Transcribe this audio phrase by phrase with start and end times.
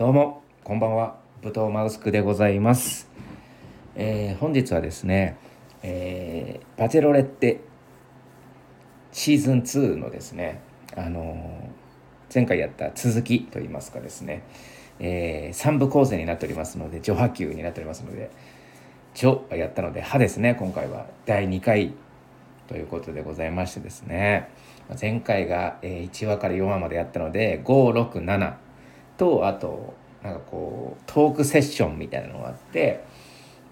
[0.00, 1.18] どうもこんばんは。
[1.42, 3.10] 武藤マウスクでございます、
[3.94, 5.36] えー本日はですね、
[5.82, 7.60] えーバチェロレッテ
[9.12, 10.62] シーズン2のですね
[10.96, 14.42] あのー前回やった続きといいますかですね、
[15.00, 18.30] え3部構成になっておりますので序波球になっておりますので
[19.12, 21.08] 序やったので歯ですね今回は。
[21.26, 21.92] 第2回
[22.68, 24.48] ということでございましてですね
[24.98, 28.69] 前回が1話から4話までやったので567
[29.20, 29.92] とあと
[30.22, 33.04] なんかこうトークセッションみたいなのがあって、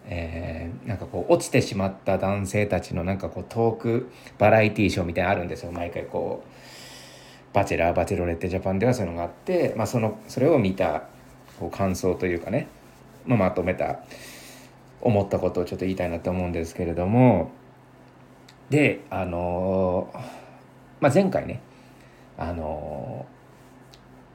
[0.06, 5.72] えーなんかこう落ちてしまった男性たちのなんかこうトークバラエティーショーみたいなのあるんですよ。
[5.72, 6.48] 毎回こう
[7.54, 11.04] 「バチェラーバチェロレッテジャパン」ではそういうのがあって、まあ、そのそれを見た
[11.58, 12.68] こう感想というかね、
[13.26, 14.00] まあ、まとめた
[15.00, 17.50] 思ったことをちょっと言いたいなと思うんですけれども
[18.70, 20.18] であのー
[21.00, 21.60] まあ、前回ね
[22.36, 23.37] あのー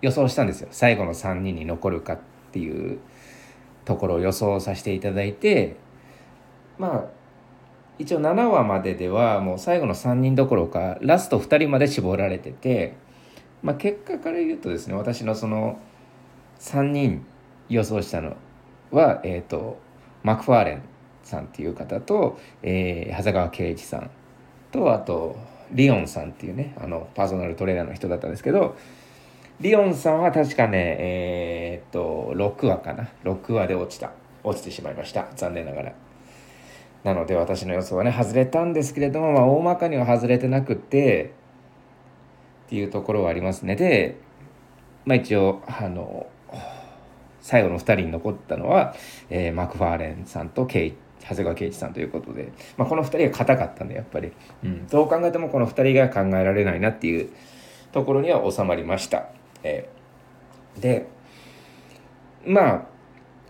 [0.04, 0.68] 予想したんですよ。
[0.72, 2.20] 最後の3人に残るかっ
[2.52, 3.00] ていう
[3.86, 5.78] ところを予想させていただいて
[6.78, 7.06] まあ
[8.00, 12.96] 一応7話までではもう最後の3人どころかラスト2人まで絞られてて、
[13.62, 15.80] まあ、結果から言うとですね私のその
[16.60, 17.26] 3人
[17.70, 18.36] 予想したの
[18.92, 19.80] は、えー、と
[20.22, 20.82] マクファーレン
[21.24, 24.10] さんっていう方と、えー長谷川圭一さん
[24.72, 25.38] とあと
[25.72, 28.76] リオンさんっていうねあのパーソナルトレーナーの人だったんですけど
[29.64, 33.08] リオンさんは確かねえーっと6話かな。
[33.24, 34.12] 6話で落ちた。
[34.44, 35.28] 落ちてしまいました。
[35.38, 35.94] 残念ながら。
[37.06, 41.34] なので私の予想はね外れたんですけれども、まあ、大まかには外れてなくて
[42.66, 43.78] っていうところはありますね。
[43.78, 44.18] で
[45.06, 46.28] まあ一応あの
[47.40, 48.94] 最後の2人に残ったのは、
[49.30, 54.34] えーマクファーレンさんとケイ長谷川圭一さんということで、まあ、この2人が硬かったんでやっぱり、
[54.66, 57.30] うん、どう考えてもこの2人が考えられないなっていう
[57.94, 59.30] ところには収まりました。
[59.64, 60.04] えー
[60.80, 61.08] で
[62.46, 62.86] まあ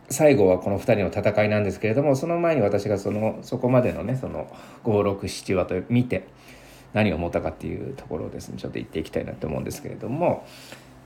[0.09, 4.47] 最後はこの2人の戦いなんですけれどもその前に私がそのそこまでのねその
[4.83, 6.27] 567話と見て
[6.93, 10.45] 何を思ったかっていうところをですねちょっと言っていきたいなと思うんですけれども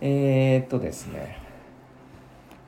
[0.01, 1.41] えー、っとですね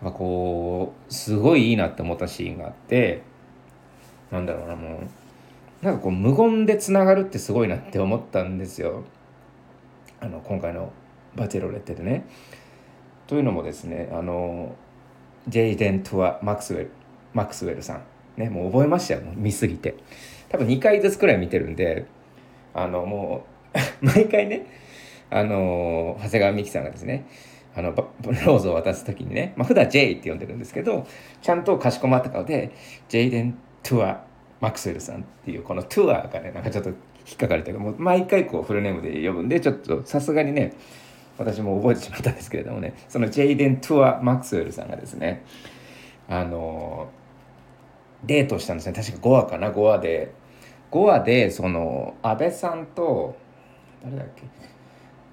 [0.01, 3.23] まあこうすごいいいなって思ったシーンがあって
[4.31, 5.01] なんだろうなも
[5.81, 9.03] うなんかこう無言でつながるってすごいなって思ったんですよ。
[10.19, 10.91] あの今回の
[11.39, 12.25] 「バチェロレッテ」でね。
[13.27, 14.75] というのもですねあの
[15.47, 16.91] ジェイデン・トゥア・マクスウェル
[17.33, 18.01] マクスウェルさん。
[18.37, 19.21] ねもう覚えましたよ。
[19.21, 19.95] もう見すぎて。
[20.49, 22.05] 多分2回ずつくらい見てるんで
[22.73, 23.45] あのも
[24.01, 24.65] う 毎回ね
[25.29, 27.25] あの長谷川美樹さんがですね
[27.75, 31.05] あのローズを渡す時にね、まあ普段 J って呼んでるんですけど
[31.41, 32.71] ちゃんとかしこまった顔で
[33.07, 34.25] ジェイデン・トゥア・
[34.59, 36.95] マクスウェルさんっていうこのトゥアがねなんかちょっと引
[37.35, 40.73] っかかれてもう毎回こうフルネームで呼ぶんでちょっとさすがにね
[41.39, 42.93] 私も覚えてしまったんですけれどもね。
[43.07, 45.43] そのジェイデン・トゥア・マクスウェルさんがですね
[46.27, 47.09] あの
[48.25, 48.93] デートしたんですね。
[48.93, 50.33] 確か5話かな5話で。
[50.91, 53.35] 5話でその安倍さんと
[54.03, 54.43] 誰だっけ？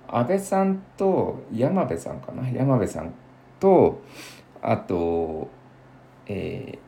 [0.08, 2.48] 安倍さんと山部さんかな？
[2.50, 3.12] 山部さん
[3.58, 4.02] と
[4.62, 5.48] あと
[6.26, 6.78] え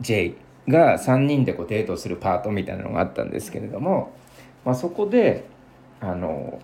[0.00, 0.34] ー、J
[0.68, 4.12] が3人でこうデートするパートみたいなのがあったんですけれども、
[4.64, 5.44] まあ、そこで
[6.00, 6.60] あの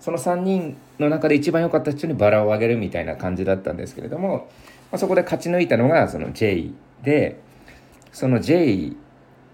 [0.00, 4.48] その3人の中で一番良かった人にバラをあげるみたいな感じだったんですけれども、
[4.90, 6.70] まあ、そこで勝ち抜いたのがその J
[7.02, 7.40] で
[8.12, 8.92] その J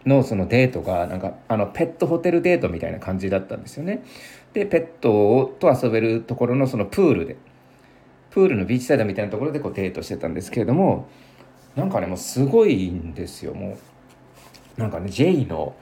[0.07, 4.05] のそのデートがなんかあのペットホテルデートみたいな感じだったんですよね。
[4.53, 7.37] でペットと遊べるところのそのプールで
[8.31, 11.09] プールのビーチサイドみたいなところでこうデートしてたんですけれども
[11.75, 13.79] なんかねもうすごいんですよも
[14.77, 15.75] うなんかね J の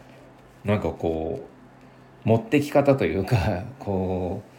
[0.64, 1.46] なんかこ
[2.24, 4.51] う持ってき方というかこう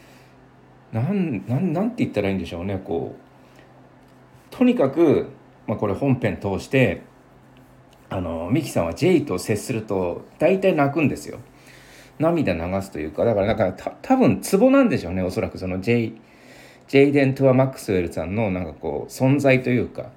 [0.93, 5.27] なんなんなんて言ったらいいんでしょうねこうとにかく、
[5.67, 7.01] まあ、これ本編通して
[8.09, 11.39] あのミキさんは J と接すると大体泣くんですよ
[12.19, 16.13] 涙流すというかだからなんかた多分ツボなんでしょうねおそらくその J
[16.87, 20.11] ジェイデン・トゥア・マックスウェルさんのなんかこう存在というか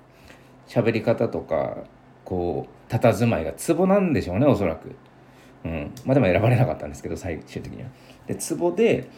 [0.68, 1.78] 喋り方とか
[2.24, 4.94] こう佇まいがツボなんでしょうねおそらく。
[5.64, 7.88] うん、まあでも選ばれなかったんですけど最終的には。
[8.26, 9.08] でツボで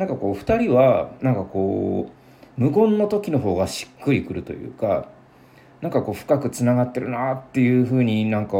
[0.00, 5.08] なんかこう2人はなんかこう無言の時の方がしっくりくるというか
[5.82, 8.56] なんかこう深くつながってるなっていう風になんか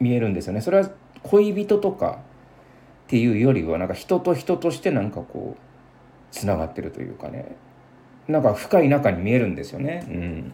[0.00, 0.60] 見えるんですよね。
[0.60, 0.90] それは
[1.22, 2.18] 恋人とか
[3.06, 5.60] っていうよりはなんか人と人としてなんかこう
[6.30, 7.56] つながってるというかね
[8.28, 10.06] なんか深い中に見えるんですよね。
[10.06, 10.52] うん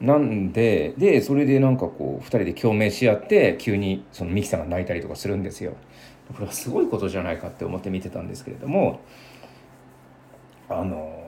[0.00, 5.74] なんででそれでなんかこう2人で共鳴し合って急にそのミキさんが泣いたりとかするんですよ。
[6.32, 9.00] これはすごいことじゃないかって思って見てたんですけれども
[10.68, 11.22] あの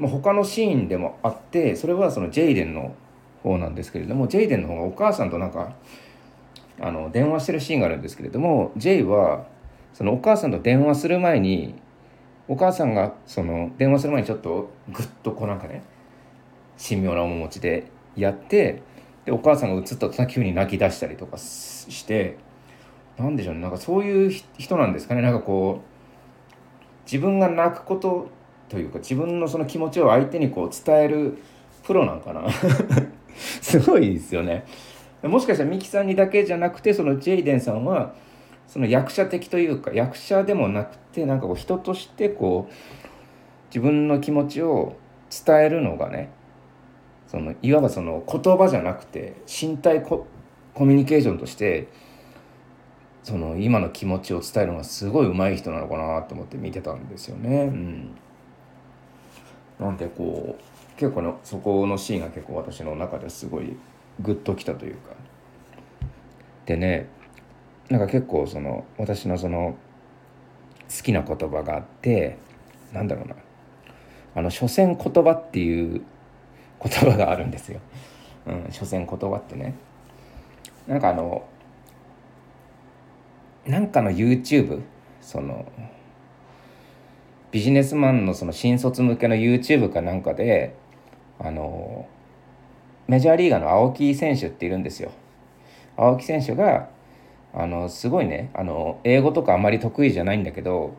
[0.00, 2.94] まあ、他のシーンでもあってそれはそのジェイデンの
[3.42, 5.74] 方なんですけれどもジェイデンの方がお母さんとなんか
[6.80, 9.46] あの電話してるシーンがあるんですけれどもジェイは
[9.92, 11.74] そのお母さんと電話する前に
[12.48, 15.82] お母さんがその電話する前にちょっとグッとこうなんかね
[16.82, 17.86] 神妙な面持ちで
[18.16, 18.82] やって
[19.26, 22.38] でお母さんが映った途端急に泣き出したりとかして
[23.20, 23.60] 何でしょうね。
[23.60, 25.22] なんかそういう人なんですかね。
[25.22, 28.28] なんかこう自分が泣くこと
[28.68, 31.38] というか自分のその気持ちを相手にこう伝える
[31.82, 32.42] プロなんかな。
[33.36, 34.64] すごいですよね。
[35.22, 38.14] もしかしたらミキさんにだけじゃなくてそのジェイデンさんは
[38.66, 42.74] その役者的というか役者でもなくてなんかこう人としてこう
[43.68, 44.96] 自分の気持ちを
[45.46, 46.30] 伝えるのがね
[47.26, 50.26] そのいわばその言葉じゃなくて身体コ
[50.72, 51.88] コミュニケーションとして
[53.22, 57.64] その今の気持ちを伝えるのがすごい上手い人なのかなと思って見てたんですよね。
[57.64, 58.16] うん、
[59.78, 63.76] なんでこう結構ねそこのシーンが結構私の中ですごい
[64.20, 65.14] グッときたというか。
[66.66, 67.08] でね
[67.88, 69.76] なんか結構その私のその
[70.88, 72.38] 好きな言葉があって
[72.92, 73.34] なんだろうな
[74.34, 76.02] あの「所詮言葉」っていう
[76.82, 77.80] 言葉があるんですよ。
[78.46, 79.74] うん、所詮言葉ってね。
[80.86, 81.44] なんかあの
[83.70, 84.82] なんかの YouTube
[85.20, 85.64] その
[87.52, 90.74] ビジネスマンのその新卒向けの YouTube かなんかで
[91.38, 92.08] あの
[93.06, 95.12] メジャーリーガーの青木選手っているんですよ。
[95.96, 96.88] 青木選手が
[97.54, 100.96] あのすごいねあの英語とかあんまり得意じゃないんだけど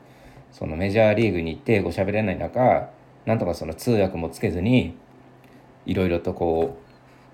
[0.52, 2.90] そのメジャーリーグに行って英語喋れない中
[3.26, 4.96] なんとかその通訳もつけずに
[5.86, 6.78] いろいろとこ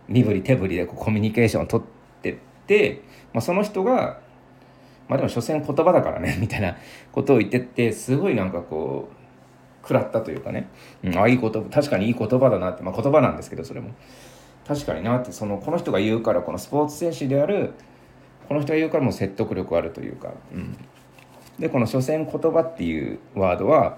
[0.09, 2.35] う身振り手振りでこうコミュニケーションを取ってっ
[2.65, 3.03] て、
[3.33, 4.19] まあ、その人が
[5.07, 6.75] まあでも所詮言葉だからね みたいな
[7.11, 9.15] ことを言ってってすごいなんかこう
[9.83, 10.67] 食らったというかね、
[11.03, 13.91] うん、あいい言葉確かにいい言葉だなって、まあ、言葉なんですけどそれも。
[14.67, 17.71] 確かになってそのこの人が言うからこのスポーツ選手である
[18.49, 20.77] この人が言うからもう説得力あるというか、うん、
[21.57, 23.97] でこの「所詮言葉」っていうワードは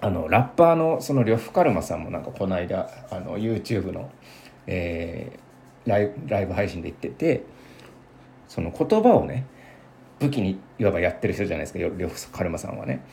[0.00, 4.10] あのラッパーのその呂布カルマさんもなんかこの間あの YouTube の、
[4.66, 7.44] えー、ライブ配信で言ってて
[8.48, 9.46] その言葉をね
[10.20, 11.78] 武器にいわばやってる人じゃないですか。
[11.78, 13.04] 呂布カルマさんはね。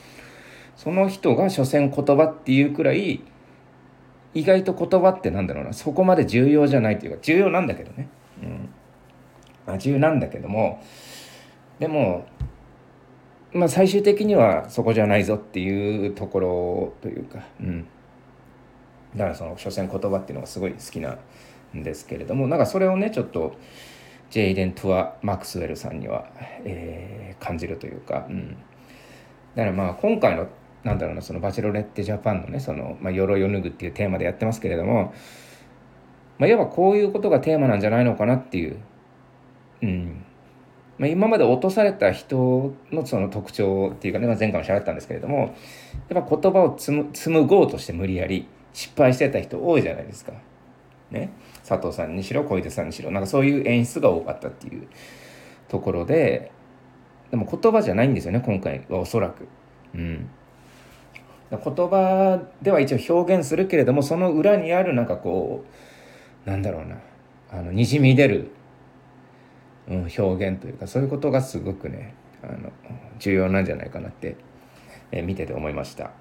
[0.76, 3.22] その人が所詮言葉っていうくらい
[4.34, 5.74] 意外と言葉ってなんだろうな。
[5.74, 8.10] そこまで重要じゃないというか重要なんだけどね、
[9.68, 10.84] うん、重要なんだけども
[11.80, 12.28] でも
[13.54, 17.88] まあ、最終的にはそこじゃないぞっていうところというか、うん、
[19.16, 21.18] だからその所詮言葉っていうのがすごい好きな
[21.74, 23.56] んですけれどもなんかそれをねちょっと
[24.30, 26.28] ジェイデン・トゥア・マクスウェルさんには、
[26.64, 28.58] えー、感じるというか、うん、
[29.56, 30.48] だからまあ今回の
[30.84, 35.14] なんだろうなそのバチェロレッテ・ジャパンのねその、まあ、鎧を脱ぐっていうテーマでやってますけれども、
[36.38, 38.78] まあ、いわばこういうことがテーマなんじゃないのかなっていう、
[39.82, 40.24] うん、
[40.98, 45.56] まあ、今まで落とされた人のその特徴っていうかね、まあ、前回も喋ったんですけれども
[46.10, 50.34] やっぱ言葉を紡ごうとして無理やり失敗してた人多いじゃないですか。
[51.10, 51.32] ね、
[51.68, 54.88] 佐藤さんにしろ小出さんにしろなんかそういう演出が多かったっていう
[55.68, 56.52] ところで
[57.32, 59.48] でも言葉じゃないんですよね今回はおそらく。
[59.94, 60.30] うん、
[61.52, 65.66] 言葉では一応表現するけれどもその裏にあるなんかこ
[66.46, 66.98] うなんだろうな
[67.52, 68.52] あのにじみ出る
[69.90, 72.14] うん、表現というかそういうことがすごくね
[72.44, 72.72] あの
[73.20, 74.36] 重要なんじゃないかなって、
[75.12, 76.12] え、見てて思いました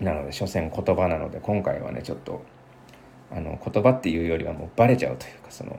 [0.00, 2.42] なので所詮言葉なので今回はねちょっと
[3.30, 5.78] あの言葉っていうよりはもうバレちゃうというかその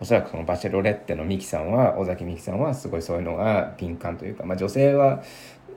[0.00, 5.22] おそらくそのバチェロレッテのミキさんは尾崎美紀さんはすごいそういうのが敏感というか、まあ、女性は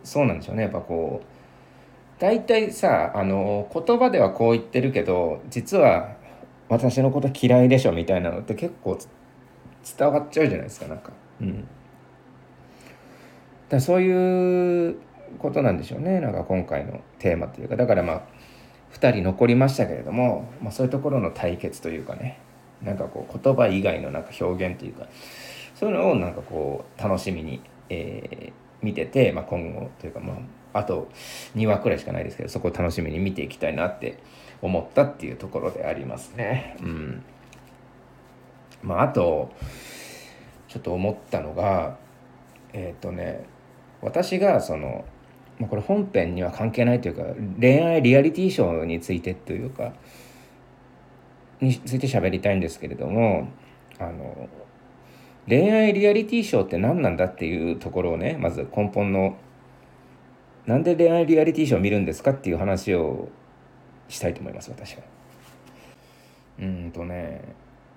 [0.03, 6.17] そうなんでしょうねやっぱこう大体さあの言葉ではこう言ってるけど実は
[6.67, 8.99] 私のこと嫌いでしょみたいなのって結構
[9.97, 11.11] 伝わっちゃうじゃないですかなんか。
[11.41, 11.67] うん。
[13.69, 14.97] だそういう
[15.39, 17.75] ことなんでしょうねなんか今回のテーマというか。
[17.75, 18.21] だからまあ
[18.93, 22.39] 2人残りましたけれども、まあ、そういうところの対決というかね
[22.81, 25.07] なんかこう言葉以外のなんか表現というか
[25.75, 31.09] そういうのをなんかこう楽しみに、えー、見てて、まあ、今後というかまああと
[31.55, 34.19] 2話くらいしかないですけどそこを楽しみに見ていきたいなって
[34.61, 36.77] 思ったっていうところでありますね。
[36.81, 37.23] うん
[38.83, 39.51] まあ、あと
[40.67, 41.97] ちょっと思ったのが
[42.71, 43.45] えっ、ー、とね
[44.01, 45.05] 私がその、
[45.59, 47.23] まあ、これ本編には関係ないというか
[47.59, 49.93] 恋愛リアリティショーについてというか
[51.59, 53.49] について喋りたいんですけれども
[53.99, 54.47] あの
[55.47, 59.37] 恋愛リアリティショーって何なんだっていうところをねまず根本の
[60.65, 63.27] なんで恋愛リアリティショーを見るんですかっていう話を
[64.07, 65.03] したいと思います私は。
[66.59, 67.41] うんとね、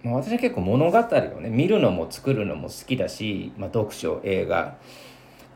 [0.02, 4.76] まあ、私は結構物語をね見るのも作るのも好きだし、まあ、読書映画、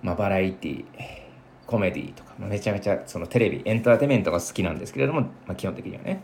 [0.02, 1.25] まあ、バラエティー
[1.66, 6.22] コメディとか、めちゃめちゃそのテレビエンターテインメントが好きなんですけれども、まあ、基本的にはね。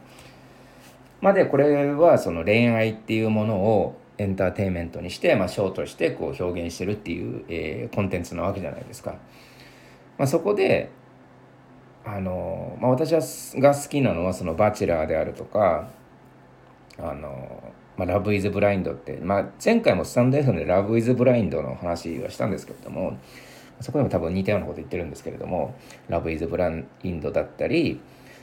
[1.21, 9.13] まあ、でこれはその恋愛っていうものをエンターテインメントにして、まあ、ショーとしてこう表現してるっていう、えー、コンテンツなわけじゃないですか。
[10.19, 10.91] まあ、そこで
[12.05, 13.13] あの、まあ、私
[13.61, 15.89] が好きなのはその「バチェラー」であるとか
[16.99, 23.17] 「あのまあ、ラブ・イズ・ブラインド」って、まあ、前回もスタンド F で「ラブ・イズ・ブラインド」の話はしたんですけれども
[23.81, 25.75] そこでも多分似たようなこと言ってるんですけれども
[26.09, 26.71] 「ラブ・イズ・ブラ
[27.03, 28.01] インド」だったり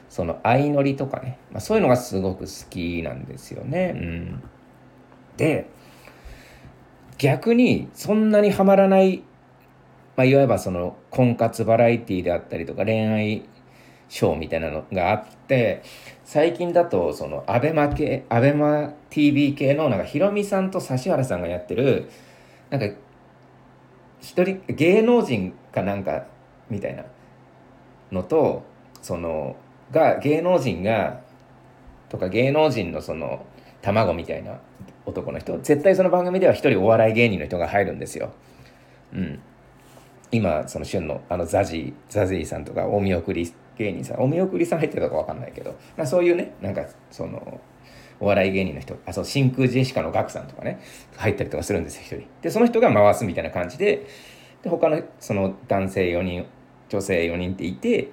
[0.10, 3.94] その相乗りとかね、まあ、そういうのがすごく好きなんですよね。
[3.96, 4.44] うん、
[5.38, 5.68] で
[7.18, 9.24] 逆にそんなにはまらない
[10.20, 13.46] まあ、いわばその婚活バラエティであったりとか恋愛
[14.10, 15.82] ショーみたいなのがあって
[16.26, 22.10] 最近だとそのアベマ系アベマ TV 系のなんかヒロミさんと指原さんがやってる
[22.70, 22.88] なんか
[24.22, 26.26] 一人芸能人かなんか
[26.70, 27.04] みたいな
[28.12, 28.64] のと
[29.02, 29.56] その
[29.92, 31.22] が芸能人が
[32.10, 33.46] とか芸能人のその
[33.82, 34.60] 卵みたいな
[35.06, 38.32] 男の人絶対その番組では一人お笑い芸人の人が入るんですよ。
[39.14, 39.40] うん、
[40.32, 47.60] 今その旬のあのザジーザジーさんとかお見送り芸人さんお見送りさん入ってるか分かんないけど、まあ、そういうねなんかその
[48.20, 50.82] お笑い芸人の人あそう真空ジェシカのガクさんとかね
[51.16, 52.28] 入ったりとかするんですよ一人。
[52.42, 54.08] でその人が回すみたいな感じで
[54.62, 56.46] で他のその男性4人
[56.90, 58.12] 女性4人っていて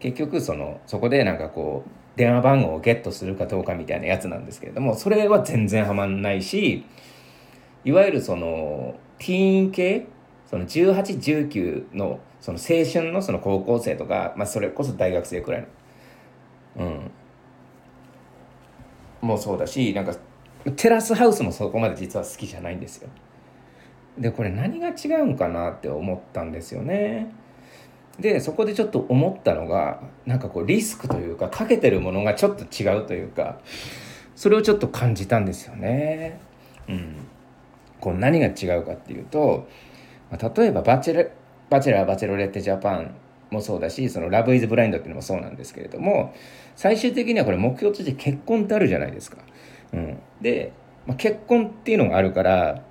[0.00, 6.84] 結局そのそこでなんかこう電話番号をゲットするかどうかみたいなやつなんですけれどもそれは全然はまんないし
[7.84, 10.06] いわゆるそのティーン系
[10.46, 15.66] その1819のその青春のその高校生とか、まあ、それこそ大学生くらい
[16.76, 16.86] の。
[16.86, 17.10] うん。
[19.20, 20.14] もそうだしなんか
[20.76, 23.08] テラスハウスもそこまで実は好きじゃないんですよ。
[24.18, 27.32] でこれ何が違うんかなって思ったんですよね。
[28.18, 33.60] でそこでちょっと思ったのがなんかこうリスクというかかけてるものがちょっと違うというか
[34.34, 36.40] それをちょっと感じたんですよね。
[36.88, 37.16] うん。
[38.00, 39.68] こう何が違うかっていうと
[40.30, 41.30] ま、例えばバチェラ
[41.70, 43.14] バチェラーバチェロレッテジャパン
[43.50, 46.34] もそうだしそのラブイズブラインドっていうのもそうなんですけれども
[46.76, 49.38] 最終的にはこれ目標として結婚ってあるじゃないですか。
[49.92, 50.72] うん、で、
[51.06, 52.82] まあ、結婚っていうのがあるから、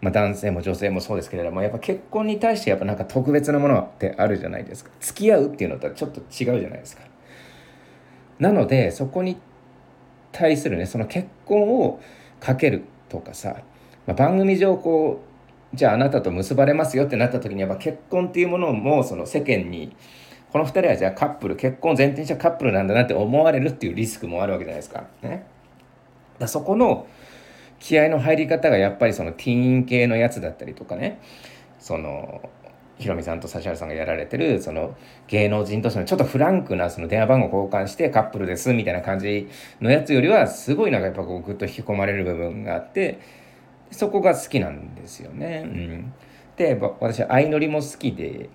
[0.00, 7.02] まあ、男性も女性もそうですけれどもやっぱ結婚に対してやっぱなんか特別なものってあるじゃないですか付き合うっていうのとはちょっと違うじゃないですか。
[8.38, 9.38] なのでそこに
[10.32, 12.00] 対するねその結婚を
[12.40, 13.56] かけるとかさ、
[14.06, 15.35] まあ、番組上こう
[15.74, 19.94] じゃああなたと結ばれますよってなった時にやっぱ結婚っていうものもその世間に
[20.52, 25.04] この2人はじゃあカップル結婚前提にしたカップルなんだなって思われるっていうリスクもあるわけじゃないですか。
[25.22, 25.46] ね、
[26.38, 27.06] だそこの
[27.78, 31.20] 気合の入り方がやっぱりそのティーン系のやつだったりとかね
[31.78, 32.48] その
[32.98, 34.96] ヒロミさんと指原さんがやられてるその
[35.28, 39.48] 芸能人としてのちょっとフランクなその電話番号交換してカップルですみたいな感じ
[39.80, 43.20] のやつよりはすごいなんかやっぱこうグッと引き込まれる部分があって
[43.90, 45.62] そこが好きなんですよね。
[45.64, 46.12] うん、
[46.56, 48.48] で私相乗りも好きで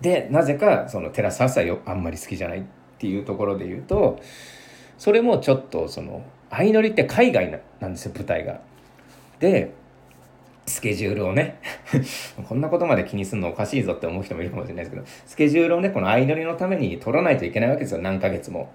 [0.00, 2.62] でなぜかそのテラスハウスはよあんまり好きじゃないっ
[2.98, 4.20] ていうところで言うと
[4.98, 8.60] それもちょっとその相乗りって海外なんですよ舞台が。
[9.38, 9.72] で
[10.66, 11.58] スケジュールをね
[12.48, 18.72] こんなことまで気にするのおかしいぞって思う人もいるかもしれないですけどスケジュールをねこの相乗りのために取らないといけないわけですよ何ヶ月も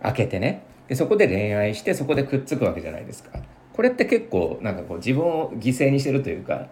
[0.00, 3.40] 開けてねでそこで恋愛してそこでくっつくわけじゃないですか
[3.72, 6.68] これって結構なんかこう自分を犠牲にしてるというか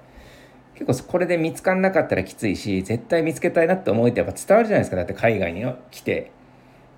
[0.75, 6.33] 結構これで見つかんなかったらきついし絶対見つけたいなって思いってやっぱ伝わるじゃないですかだって海外に来て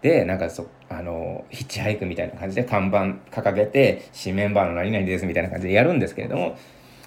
[0.03, 6.57] でなんかそあのヒッチハイクみたいな感じで看板掲げて新メンバーの何々ですみたいな感じでやるんですけれども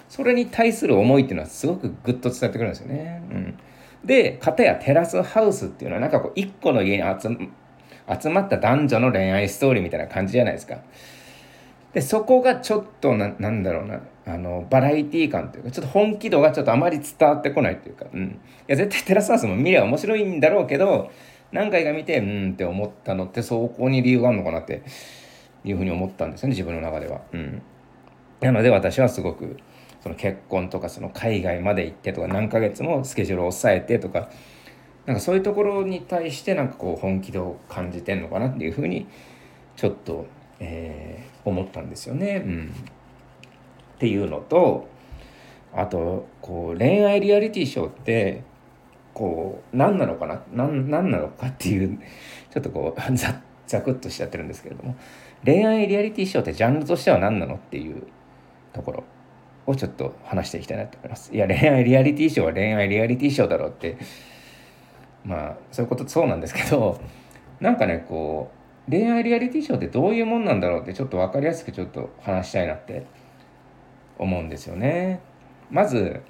[0.08, 3.22] それに対する思いっていうのはすごくグッと伝わってくるんですよね。
[3.30, 3.58] うん、
[4.04, 7.28] で片やテラスハウスっていうのはなんかこう一個の家に集
[8.20, 10.78] 集まった男女の恋愛ストーリーみたいな感じじゃないですか。
[11.96, 14.02] でそこがちょっとななんだろうな。
[14.26, 18.32] あのバラエティー感というかちょっと本気度がちょっとあまり伝わってこないというか、うん、い
[18.66, 21.10] や絶対テラスハウスも見れば面白いんだろうけど
[21.52, 24.82] 何回か見てうんって思ったのってそこに理由があるのかなって
[25.64, 27.22] いうふうに思ったんですよね自分の中では。
[27.32, 27.62] うん、
[28.40, 29.56] なので私はすごく
[30.02, 34.28] その結婚とかその海外まで行ってとか何ヶ月もスケジュールを抑えてとか
[35.06, 39.06] なんかそういうところに対してなんかこう本気度を感じてんのかなっていうふうに
[39.76, 40.26] ちょっと
[40.60, 42.42] えー、思ったんですよね。
[42.44, 42.72] うん、
[43.96, 44.88] っていうのと
[45.72, 48.42] あとこう恋愛リアリティショーって
[49.12, 50.42] こう何なのかな？
[50.52, 51.98] 何何なのかっていう
[52.50, 54.96] ちょっとこう ざざくっとしちゃってるんですけれども
[55.44, 58.02] 恋愛リアリティショーってジャンルとしては何なのっていう
[58.72, 59.04] ところ
[59.66, 61.34] をちょっと話していきたいなと思います。
[61.34, 63.96] いや恋愛リアリティショーは恋愛リアリティショーだろうって
[65.24, 67.00] まあそういうことそうなんですけど
[67.60, 68.55] なんかねこう
[68.88, 73.04] 恋愛リアリティショーってどういうもんなんだろうってちょっと分かりやすくちょっと話したいなって
[74.18, 75.20] 思うんですよね。
[75.70, 76.20] まず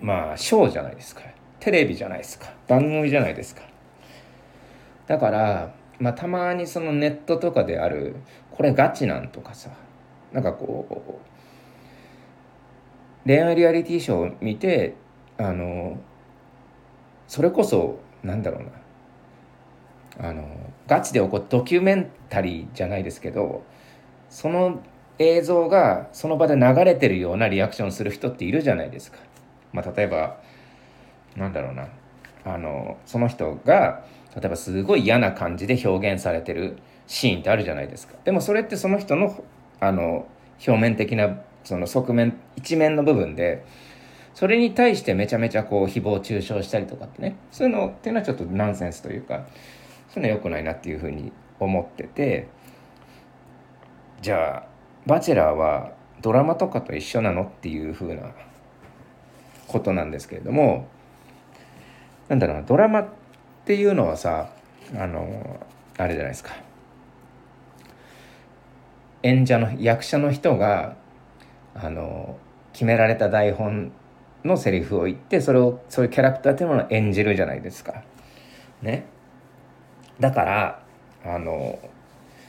[0.00, 1.22] まあショーじゃないですか。
[1.58, 2.52] テレビじゃないですか。
[2.68, 3.62] 番組じゃないですか。
[5.06, 8.16] だからまあたまにそのネットとかである
[8.50, 9.70] これガチなんとかさ
[10.32, 11.20] なんかこ
[13.24, 14.94] う恋愛リアリティショーを見て
[15.38, 15.98] あの
[17.26, 20.28] それこそなんだろうな。
[20.28, 20.46] あの
[20.92, 23.64] ガチで起こるドキュメンタリーじゃないですけど
[24.28, 24.82] その
[25.18, 29.16] 映像がその場で流れてるようなリアクションする人っているじゃないですか。
[29.72, 30.36] まあ、例えば
[31.34, 31.88] なんだろうな。
[32.44, 34.04] あのその人が
[34.36, 38.14] 例えばすごい嫌な感じで表現されてるシーンってあるじゃないですか。
[38.24, 39.42] でもそれってその人の
[39.80, 40.26] あの
[40.66, 43.64] 表面的なその側面一面の部分で
[44.34, 47.36] それに対してめちゃめちゃこう誹謗中傷したりとかってね。
[47.50, 49.46] そういうのっていうのはちょっとナンセンスというか
[50.12, 52.48] そういうの良くないなっていうふうに思ってて
[54.20, 54.68] じゃあ
[55.06, 58.32] 「バチェラー」はドラマとかと一緒なのっていうふうな
[59.66, 60.86] ことなんですけれども
[62.28, 63.06] なんだろうなドラマっ
[63.64, 64.50] ていうのはさ
[64.94, 65.60] あの
[65.96, 66.52] あれじゃないですか
[69.22, 70.96] 演者の役者の人が
[71.74, 72.36] あの
[72.72, 73.92] 決められた台本
[74.44, 78.02] のセリフを言ってそれをそういうキャラクターっていうものを演じるじゃないですか。
[78.82, 79.04] ね。
[80.20, 80.82] だから
[81.24, 81.78] あの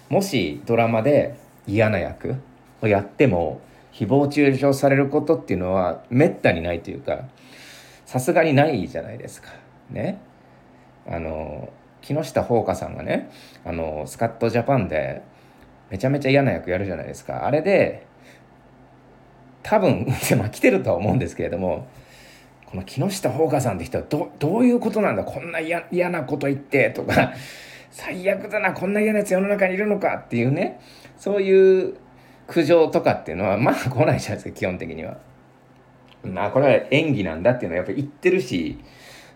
[0.10, 1.36] もしドラマで
[1.68, 2.36] 嫌な役
[2.82, 3.62] をやっても
[3.94, 7.26] 誹謗中傷されることっていうのはめったにないというか
[8.06, 9.50] さすがにないじゃないですか。
[9.90, 10.20] ね。
[11.08, 13.32] あの木下ほうかさんがね
[13.66, 15.22] あのスカットジャパンで
[15.90, 17.46] めちゃめちゃ嫌な役やるじゃないですか。
[17.46, 18.06] あれで
[19.62, 20.06] 多分
[20.38, 21.88] まあ来てるとは思うんですけれども
[22.74, 25.24] この木下ほうかさんって人はどどういうことなんだ？
[25.24, 27.32] こんな嫌なこと言ってとか
[27.92, 30.80] 最悪だなこんな嫌なやつ世の中にいるのかっていうね
[31.16, 31.94] そういう
[32.48, 35.18] 苦情とかっていうのはまあ来ないじゃないですか基本的には。
[36.24, 38.80] まあこれは演技なんだっていうのはやっぱり言ってるし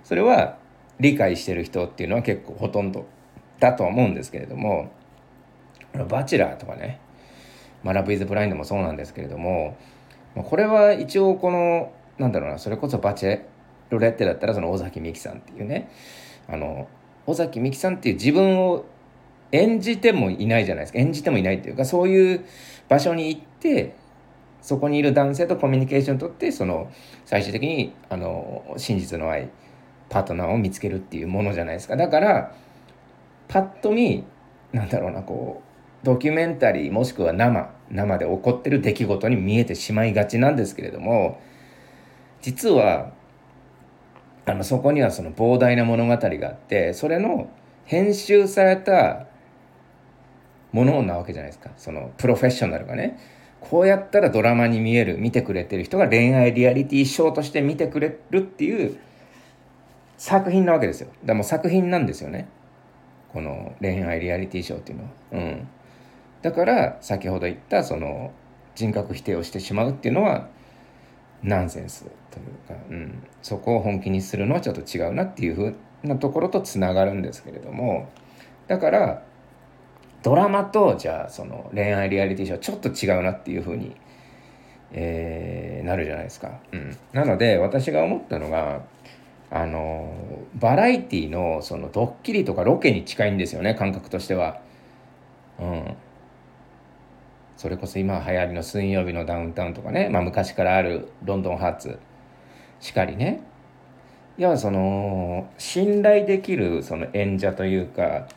[0.03, 0.57] それは
[0.99, 3.05] 理解してる人っていうのは結構ほとんど
[3.59, 4.89] だとは思うんですけれども
[6.09, 6.99] バチェラーとかね
[7.83, 9.77] 「まあ、ラブ・イズ・ブラインド」もそうなんですけれども
[10.33, 13.43] これは一応このなんだろうなそれこそバチェ
[13.89, 15.89] ロレッテだったらその尾崎美紀さんっていうね。
[16.49, 16.87] あの
[17.25, 18.85] 尾崎美紀さんっていう自分を
[19.51, 20.99] 演じてもいないじゃないですか。
[20.99, 22.45] 演じてもいないっていうかそういう
[22.89, 23.95] 場所に行って
[24.61, 26.91] そこにいる男性とコミュニケーションをとってその
[27.25, 29.49] 最終的にあの真実の愛
[30.09, 31.95] パートナーを見つけるっていうものじゃないですか。
[31.95, 32.55] だから
[33.47, 34.25] パッと見
[34.73, 35.61] なんだろうなこ
[36.03, 41.39] うドキュメンタリーもしくは生生で起こってる出来事に見えてしまいがちなんですけれども
[42.41, 43.11] 実は
[44.45, 47.49] あのそこにはその膨大な物語があってそれの
[47.85, 49.27] 編集された
[50.71, 51.71] ものなわけじゃないですか。
[51.77, 53.19] そのプロフェッショナルがね。
[53.59, 58.97] こうやったらドラマに見える見てくれてる人が恋愛リアリティショーとして見てくれるっていう
[60.17, 61.07] 作品なわけですよ。
[61.07, 62.47] だからもう作品なんですよね。
[63.33, 65.09] この恋愛リアリティショーっていうのは。
[65.31, 65.67] うん。
[66.41, 68.31] だから先ほど言ったその
[68.75, 70.47] 人格否定をしてしまうっていうのは
[71.43, 78.09] ナンセンスというか、うん、そこを本気にするのはちょっと違うなっていうふうなところとつながるんですけれども
[78.67, 79.23] だから
[80.23, 83.95] ドラマとじゃあその恋愛リアリティショーちょっと違うなっていうふうに、
[84.91, 86.59] えー、なるじゃないですか。
[86.71, 88.81] うん、なので私が思ったのが
[89.49, 90.13] あの
[90.55, 94.59] バラエティのそのドッキリとかロケに近いんですよね感覚としては。
[95.59, 95.97] うん、
[97.57, 101.99] それこそ今流行りの水曜日のダウンタウンとかね、まあ、昔からあるロンドンハーツ。
[102.79, 103.41] しかりね。
[104.37, 108.27] いやその信頼できるその演者というか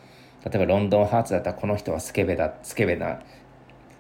[0.45, 3.21] 例えばロンドンハーツだったらこの人はスケベだスケベな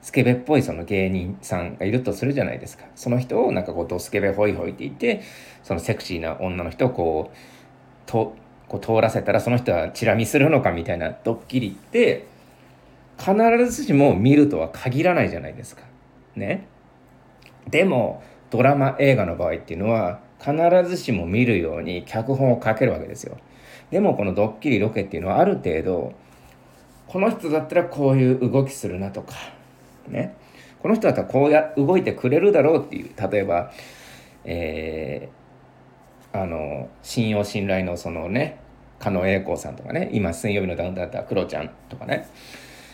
[0.00, 2.86] スケベっぽいその芸人さんがいるとするじゃないですか。
[2.94, 5.20] その人をなんかこうドスケベホイホイって言って
[5.62, 7.36] そのセクシーな女の人をこう
[8.06, 8.34] と
[8.66, 12.28] こう通らせたらその人はチラ見するのかみたいなドッキリって
[13.20, 15.82] 必ずしも見るとは限らないじゃないですか。
[16.34, 16.66] ね。
[17.68, 20.54] でもドラマ映画の場合っていうのは必
[20.88, 23.36] ずしも見るように脚本を書けるわけですよ。
[23.90, 26.14] でもこのドッキリロケっていうのはある程度
[27.06, 29.34] この人だったらこういう動きするなとか
[30.08, 30.36] ね
[30.80, 33.72] この人だったらこうや動いてくれるだろうっていう例えば、
[34.44, 35.28] え
[36.32, 38.60] あの信用信頼のそのね
[39.00, 42.28] 狩野英孝さんとかね今水曜日のダウンタウンだったらクロちゃんとかね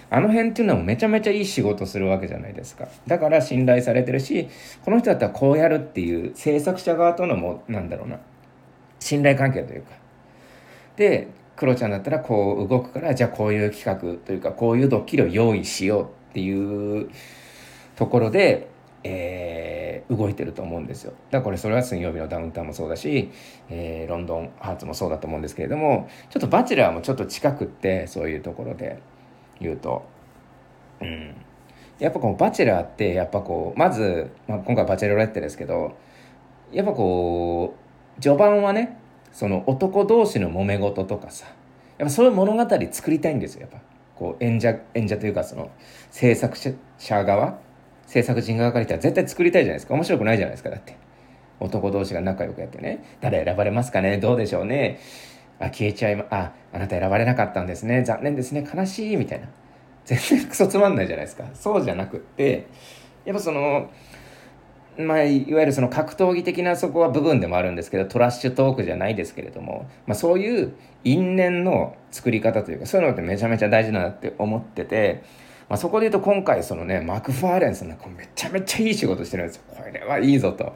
[0.09, 2.87] あの辺っていうのはめちゃめちゃいい仕事するわけじゃないですか。
[3.07, 4.49] だから信頼されてるし
[4.85, 8.19] この人だったらこうやるっていう制作者側とのもなんだろうな。
[9.01, 9.91] 信頼関係というか。
[10.97, 17.11] でクロちゃんだったらこう動くからじゃあこういう企画というかこういうドッキリを用意しようっていう
[17.97, 18.69] ところで、
[19.03, 21.13] えー、動いてると思うんですよ。
[21.13, 23.31] だからこれそれは水曜日のダウンタウンもそうだし、
[23.71, 29.01] えー、ロンドンハーツもそうだと思うんですけれどもちょっとバチェラーもちょっと近くってそういうところで。
[29.61, 30.05] 言うと。
[31.01, 31.35] うん。
[31.99, 35.97] やっぱこうバチェラーってやっぱこうまず、まあ、今回バチェロレッテですけど
[36.71, 37.75] やっぱこ
[38.19, 38.99] う序盤はね
[39.33, 41.47] その男同士の揉め事とかさ
[41.97, 43.79] やっぱそういう物語作りたいんですよやっぱ。
[44.15, 45.71] こう演者演者というかその
[46.11, 47.59] 制作者側
[48.07, 49.95] 制作人側から言ったら絶対作りたいじゃないですか。
[49.95, 50.97] 面白くないじゃないですかだって。
[51.61, 53.03] 男同士が仲良くやってね。
[53.21, 54.19] 誰選ばれますかね？
[54.19, 55.01] どうでしょうね？
[55.59, 58.03] あ消えちゃいまああなた選ばれなかったんですね。
[58.03, 58.67] 残念ですね。
[58.73, 59.49] 悲しいみたいな。
[60.05, 61.45] 全然クソつまんないじゃないですか。
[61.55, 62.67] そうじゃなくって
[63.25, 63.91] やっぱその
[64.99, 75.23] まあ、いわゆるその格闘技的なそこは部分でもあるんですけどトラッシュトークじゃないですけれども、まあ、そういう因縁の作り方というかそういうのってめちゃめちゃ大事だなって思ってて、
[75.69, 79.63] まあ、そこで言うと今回そのねマクファーレンさんなんかめちゃめちゃいい仕事してるんですよ。
[79.69, 80.75] これはいいぞと。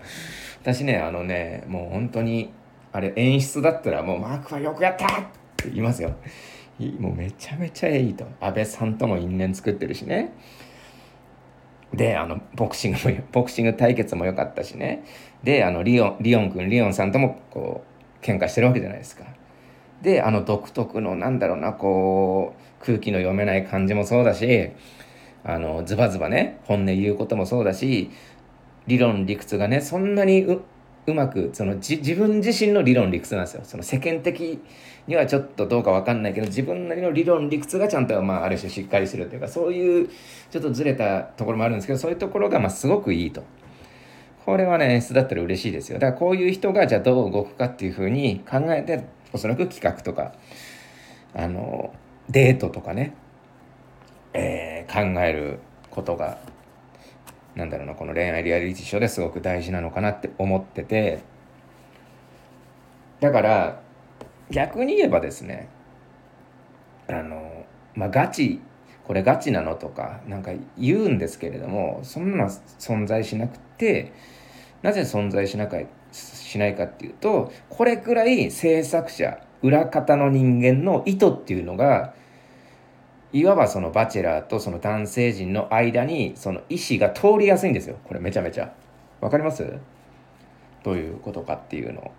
[0.60, 2.52] 私ねあのねもう本当に
[2.92, 5.09] あれ演出だったらもうマークはよくやったっ
[5.57, 6.12] て言いますよ。
[6.98, 8.24] もうめちゃめちゃいいと。
[8.40, 10.33] 安倍さんとも因縁作ってるしね。
[11.92, 15.05] であのボクシングもボクシング対決も良かったしね。
[15.42, 17.85] であのリオンリオン君リオンさんともこ
[18.22, 19.24] う喧嘩してるわけじゃないですか。
[20.03, 24.70] であの独特のなんだろうなこう空気の読めない感じもそうだし
[25.44, 28.11] あのズバズバね本音言うこともそうだし
[28.87, 30.62] 理論理屈がねそんなにう
[31.06, 34.60] うまくその自分自身の理論理屈なんですよその世間的
[35.06, 40.08] にはちょっとどうか分かんないけど自分なりの理論理屈がちゃんと、まあ、ある種しっかりするというかそういう
[40.50, 43.42] ちょっとずれたところもあるんですけどそういうところがまあすごくいいと。
[44.44, 50.32] これはね演出だったら嬉しいですよだからこういう人がじゃあどう動くかっていうふうに考えておそらく企画とか
[51.34, 51.94] あの
[52.28, 53.14] デートとかね、
[54.32, 55.60] えー、考える
[55.90, 56.38] ことが
[57.54, 61.20] なんだろうなこの恋愛リアリティショーですごく大事なのかなって思ってて。
[63.20, 63.80] だから
[64.50, 65.68] 逆に言えばですね
[67.08, 68.60] あのまあガチ
[69.04, 74.12] これガチなのとかなんか言うんですけれどもそんなの存在しなくて
[74.82, 75.78] なぜ存在しなか
[76.12, 82.14] しないかっていうとこれくらい制作者裏方の人間の意図っていうのが
[83.32, 87.96] いわばそのバチェラーとその男性陣の間にその意思が通りやすいんですよ。
[88.04, 88.72] これめちゃめちゃ。
[89.20, 89.78] わかります？
[90.82, 92.10] どういうことかっていうの。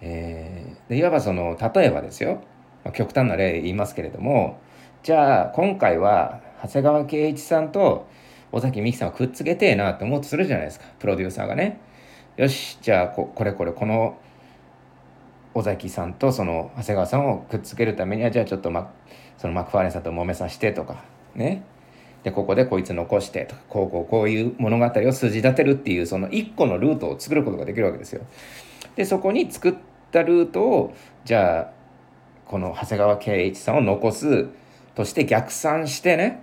[0.00, 2.42] えー、でいわばその例えばですよ、
[2.84, 4.58] まあ、極端な例言いますけれども。
[5.02, 8.08] じゃあ今回は長谷川圭一さんと
[8.50, 10.86] 尾崎美紀さんをくっつけてえなって思うとするじゃないですか。
[10.98, 11.80] プロデューサーがね。
[12.36, 14.16] よしじゃあここれこれこの
[15.54, 18.90] 尾崎さんとその長谷川さんをくっつけるためにはじゃあちょっと、まあ、
[19.38, 21.02] そのマクファーレンさんと揉めさせてとか
[21.34, 21.64] ね
[22.24, 28.22] でここでこいつ残してとかこうこうこういう物語を筋立てるっていうその一個のルートを作ることができるわけですよ。
[28.96, 29.74] でそこに作っ
[30.10, 31.70] たルートをじゃあ
[32.46, 34.48] この長谷川圭一さんを残す
[34.94, 36.42] として逆算してね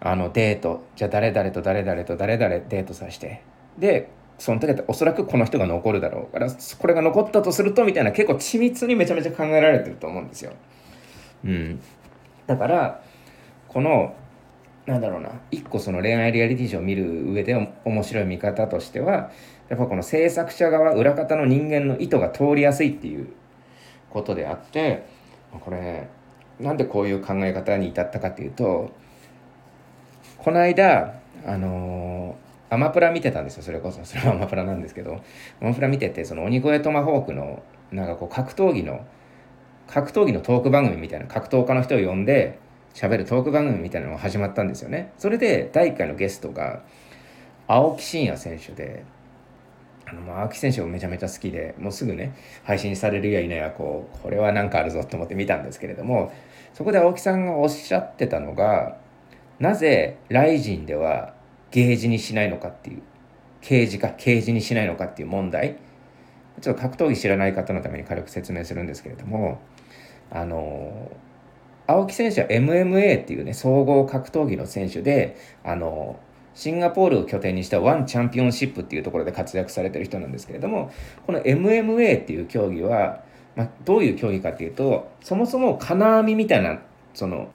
[0.00, 3.42] あのデートじゃあ誰々と誰々と誰々デートさせて
[3.78, 10.52] でその時はおそらくこの人が残るだろうからこれが残ったとするとみたいな結構緻密にめちゃめちゃ考えられてると思うんですよ。
[11.44, 11.80] うん、
[12.48, 13.02] だから
[13.68, 14.16] この
[14.86, 19.30] なんだろうな一個その恋愛リアリティショーを見る上で面白い見方としては
[19.68, 23.28] やっぱこの制作者側裏方の人間の意図が通りやすいっていう
[24.08, 25.04] ことであって
[25.60, 26.08] これ
[26.58, 28.90] なんでこういう考え方に至ったかっていうと
[30.38, 34.04] この間あのー、アマプラ見てたんですよそれこそ。
[34.04, 35.20] それはアマプラなんですけど
[35.60, 39.06] アマプラ見ててその鬼越トマホークのなんかこう格闘技の
[39.88, 42.58] 格闘技のトーク番組みたいな格闘家の人を呼んで
[42.94, 46.82] 喋るトーク番組みたいなのが始まったんですよねそれで第1回のゲストが
[47.66, 49.04] 青木真也選手で
[50.10, 56.32] あの、まあ、青木選手もめちゃめちゃ好きで、もうすぐね、配信されるやいなや、こう、これはなんかあるぞと思って見たんですけれども、
[56.72, 58.96] そこで青木さんがおっしゃってたのが、
[59.58, 61.34] なぜライジンでは
[61.70, 63.02] ゲージにしないのかっていう、
[63.60, 65.76] 刑事か、刑事にしないのかっていう問題。
[66.60, 69.60] ちょっと格闘技知らない方のために軽く説明するんですけれども、
[70.30, 71.10] あの、
[71.86, 76.18] 青木選手は MMA っていうね、総合格闘技の選手で、あの、
[76.54, 80.90] シンガポールを拠点にしたワンチャンピオンシップっていうところで活躍されてる人なんですけれども
[81.24, 83.22] この MMA っていう競技は、
[83.54, 86.80] まあ、どういう競技かっていうとそもそも金網みたいな
[87.14, 87.52] その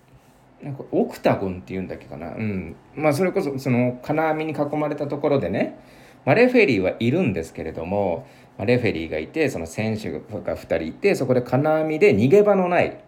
[0.64, 2.30] なんかオクタゴンっていうんだっけかな。
[2.30, 2.76] うん。
[2.96, 5.78] まあそれこそその金網に囲まれたところでね、
[6.26, 8.26] まあ、レフェリーはいるんですけれども、
[8.60, 13.04] レフェリーがいてその選手が2人いてそこで金網で逃げ場のない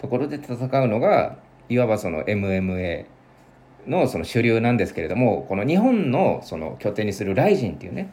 [0.00, 1.36] ところで戦うのが
[1.68, 3.06] いわばその MMA
[3.86, 8.12] のその主流なんですけれどもこの日本のその拠点にするライジンっていうね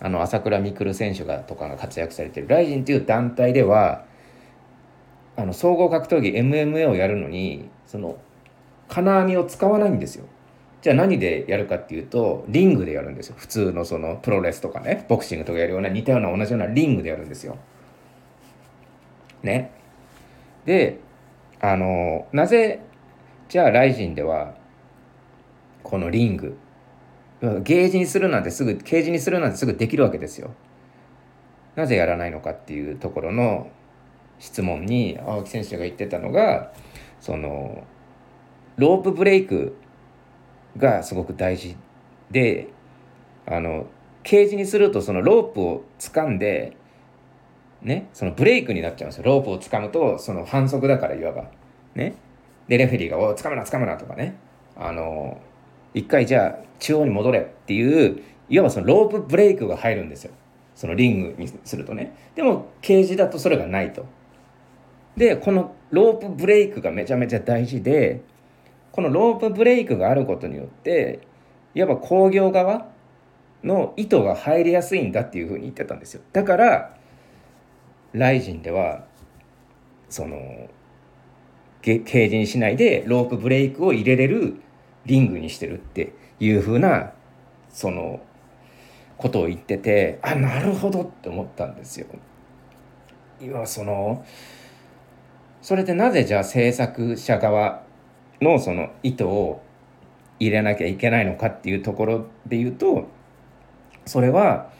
[0.00, 4.04] あの朝倉未来選手がとかが活躍されてるライジンっていう団体では
[5.36, 8.16] あの総合格闘技 MMA をやるのにその
[8.88, 10.26] 金網を使わないんですよ。
[10.84, 17.56] じゃあ何でやるかっていうとリングでやるんですよ普通のそのプロレスとかねボクシングとかやるような似たような同じようなリングでやるんですよ。
[19.42, 19.70] ね。
[20.66, 21.00] で
[21.58, 22.82] あのなぜ
[23.48, 24.56] じゃあライジンでは
[25.82, 26.58] このリング
[27.40, 30.50] ゲージにするなんてすぐケージにするなんてすぐできるわけですよ。
[31.76, 33.70] なぜやらないのかっていうところの
[34.38, 36.74] 質問に青木選手が言ってたのが
[37.20, 37.84] その
[38.76, 39.78] ロープブレイク
[40.76, 41.76] がすごく大事
[42.30, 42.68] で
[43.46, 43.86] あの
[44.22, 46.76] ケージにするとそのロープを掴んで
[47.82, 49.24] ねそのブレイクになっちゃうんですよ。
[49.24, 51.44] ロープを掴むとその反則だからいわば
[51.94, 52.14] ね。
[52.68, 54.34] でレフェリーが「お掴むな掴むな」とかね。
[54.76, 55.38] あの
[55.92, 60.32] 一回じゃあ中央に戻れっていういわばそのロープブレイクが入るんですよ。
[60.74, 62.16] そのリングにするとね。
[62.34, 64.06] でもケージだとそれがないと。
[65.16, 68.22] でこのロープブレイクがめちゃめちゃ大事で
[68.94, 71.18] このロープブレイクがあることによって
[71.74, 72.86] いわば工業側
[73.64, 76.96] の意図が入りやすいんだっていうふうに言ってたんですよだから
[78.12, 79.04] ライジンでは
[80.08, 80.68] その
[81.82, 84.60] ケージにしないでロープブレイクを入れれる
[85.06, 87.14] リングにしてるっていう風な
[87.70, 88.22] その
[89.16, 92.06] ことを言っててあなるほどって思ったんですよ。
[93.40, 94.24] 今その
[95.60, 97.83] それでなぜじゃあ制作者側
[98.40, 99.62] のその意図を
[100.40, 103.08] 入れなきゃいけないのかっていうところで言うと
[104.06, 104.70] それは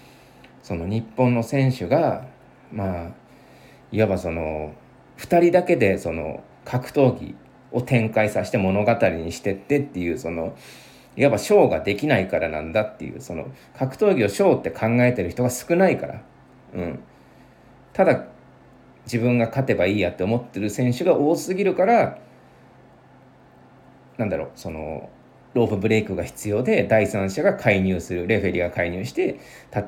[0.63, 2.27] その日本の選手が
[2.73, 3.11] まあ
[3.93, 4.75] いわばその
[5.19, 7.35] 2人だけでその格闘技
[7.71, 10.57] を展開させて物語にしてってっていうその
[11.17, 13.47] いわばショーができないからなんだっていうその
[13.79, 16.23] 格闘技をショーって考えてる人が少ないから、
[16.75, 17.01] うん、
[17.93, 18.25] ただ
[19.05, 22.19] 自分が勝てばいいやって思ってる選手が多すぎるから
[24.19, 25.09] なんだろうその
[25.55, 29.39] ロープブレイクが必要で第三者が介入するレフェリーが介入して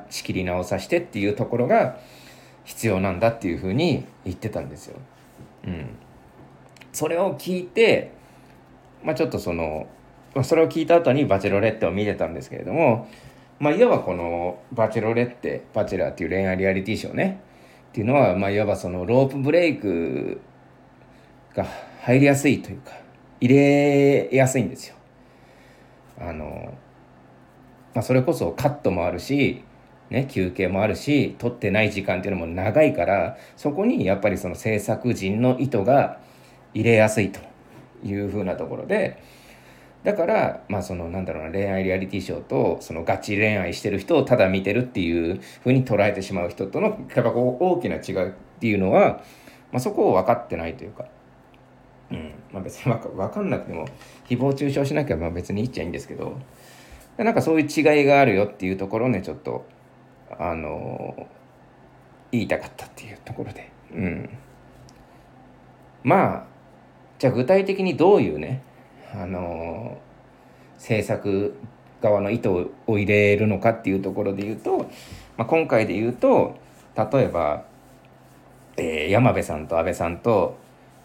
[0.09, 1.97] 仕切り直させてっていうところが
[2.63, 4.99] 必要なんだっていうふうに言ってたんですよ。
[5.65, 5.89] うん
[6.93, 8.11] それを聞いて、
[9.03, 9.87] まあ、ちょっとその
[10.43, 13.07] それを聞いた後に「バチェロレッテ」を見てたんですけれども、
[13.59, 17.39] まあ、いわばこの「バチェロレッテ」「バチェラー」っていう恋愛リアリティショーね
[17.89, 20.41] っていうのは、まあ、いわばそのロープブレイク
[21.55, 21.67] が
[22.01, 22.93] 入りやすいというか
[23.39, 24.95] 入れやすいんですよ。
[26.19, 26.73] あの
[27.93, 29.63] まあ、それこそカットもあるし、
[30.09, 36.19] ね、休憩もあるし取ってない時間っていうのも長いからそこにやっぱりその制作陣の意図が
[36.73, 37.39] 入れやすいと
[38.03, 39.21] いうふうなところで
[40.03, 49.23] だからまあそのなんだろうな恋愛リアリティショーとそのガチ恋愛してる人をただ見てるっていうふうに捉えてしまう人とのやっぱこう大きな違いっていうのは、
[49.71, 51.05] まあ、そこを分かってないというか。
[52.11, 52.33] うん。
[52.51, 53.87] まあ、別に分かんなくても
[54.27, 56.37] 誹謗中傷しなきゃまあ別に言っちゃいいんですけど。
[57.17, 59.65] なんかそういう違いがあるよっていうところをねちょっと
[60.37, 61.27] あの、
[62.31, 63.71] 言いたかったっていうところで。
[63.93, 64.29] うん。
[66.03, 66.43] まあ
[67.19, 68.61] じゃあ具体的にどういうね、
[69.13, 71.57] あのー、制作
[72.01, 74.89] 側の意図を入れるのかっていうところで言うと、
[75.35, 76.57] まあ、今回で言うと
[76.95, 77.65] 例えば、
[78.77, 80.57] えー、山部さんと安倍さんと、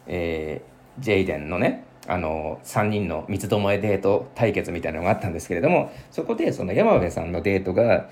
[0.06, 8.08] えー、ジェイデンのねあの3人の三つどもえデート対決みたいなのがあったんですけれどもそこでその山部さんのデートが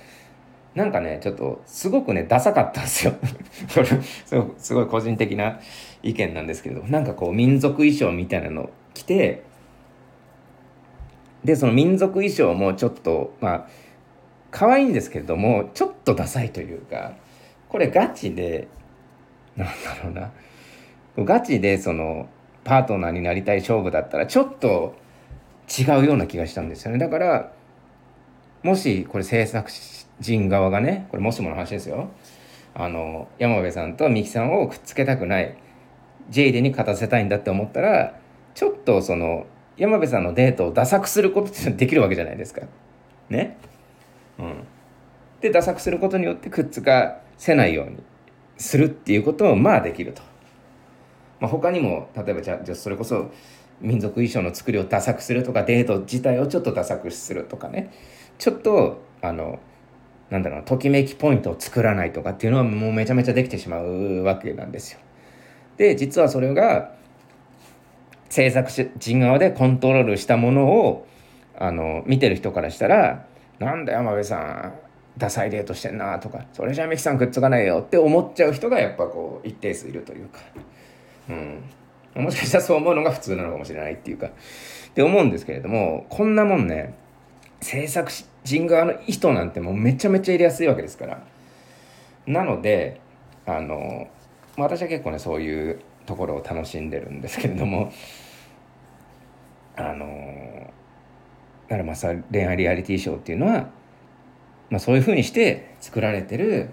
[0.74, 3.12] なんかねちょっとすごくねダサかったんですよ。
[3.74, 3.86] これ
[4.58, 5.58] すごい個人的な
[6.02, 9.42] 意見なんですけれどもなんかこう民族衣装みたいなの着て
[11.44, 13.66] でその民族衣装もちょっとまあ
[14.52, 17.14] 可愛いんですけれどもちょっとダサいというか
[17.68, 18.68] これガチで
[19.56, 19.72] なんだ
[20.04, 20.30] ろうな。
[21.18, 22.28] ガチでその
[22.64, 24.94] パートナーになりたい勝負だったらちょっと
[25.68, 27.52] 違うような気がしたんですよねだから
[28.62, 29.70] もしこれ制作
[30.20, 32.10] 陣側がねこれもしもの話ですよ
[32.74, 35.56] あの山辺さんと三木さんをくっつけたくない
[36.28, 38.18] ジェイデに勝たせたいんだって思ったら
[38.54, 39.46] ちょっとその
[39.76, 42.60] 山部さんのデートをダサくすることってできるわけじゃないですか。
[43.30, 43.56] ね。
[44.38, 44.64] うん。
[45.40, 48.02] でダサくすることによってくっつかせないように
[48.58, 50.22] するっていうこともまあできると。
[51.40, 53.30] まあ、他にも例えばじゃあそれこそ
[53.80, 57.92] 民族衣装の作りをダサくするとかデート自体をちょっとダサくするとかね
[58.38, 59.58] ちょっとあの
[60.28, 65.00] なんだろうときめきポイントを作らないとかっていうのはもうめちゃめちゃできてしまうわけなんですよ。
[65.76, 66.92] で実はそれが
[68.28, 71.06] 制作人側でコントロールしたものを
[71.58, 73.26] あの見てる人からしたら
[73.58, 74.72] 「なんだ山部さん
[75.18, 80.38] ダサいデートしてんな」とか「それじゃミキさんくっつかないよ」って思っちゃう人がやっぱこう一定数いるというか。
[82.16, 82.24] うん。
[82.24, 84.26] もしかしたらそう思うのが普通なのかもしれないっていうか。
[84.26, 84.30] っ
[84.92, 86.94] て思うんですけれどもこんなもんね
[87.60, 88.10] 制作
[88.42, 91.22] 人側の意図なんてもうめちゃめちゃ入れやすいわけですから。
[92.26, 93.00] なので
[93.46, 94.08] あの
[94.56, 97.92] 私は結構ねそういうところを楽しんでるんですけれども
[99.76, 100.72] あの
[101.68, 103.70] だからまあさ恋愛リアリティショーっていうのは、
[104.70, 106.70] まあ、そういうふうにして作られてる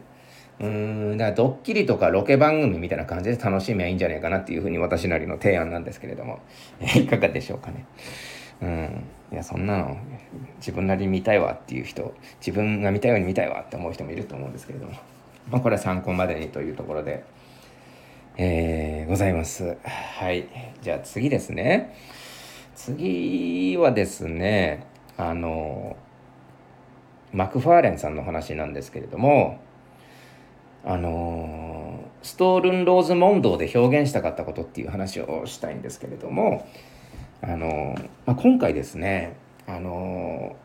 [0.60, 6.40] うんだからドッキリとかロケ番組みたいな感じで楽しみゃいいんじゃないかなっていうふうに私なりの提案なんですけれども
[6.96, 7.86] いかがでしょうかね。
[8.62, 9.98] うんいやそんなの
[10.58, 14.94] 自分なりに見たいわっていう人自分が見たいように見たいわって思う人もいると思うんですけれども、
[15.52, 17.24] まあ、これは参考までにというところで、
[18.38, 19.78] えー、ございます。
[19.84, 20.48] はい
[20.82, 21.94] じゃあ次ですね。
[22.74, 24.86] 次はですね
[25.18, 25.98] あの
[27.34, 29.60] マクファーレンさんの話なんですけれども
[30.90, 36.66] あのストールン・ローズ・モンドで表現したかったことっていう話をしたいんですけれども、
[37.42, 37.94] あの
[38.26, 39.36] まあ、今回ですね、
[39.68, 40.56] あの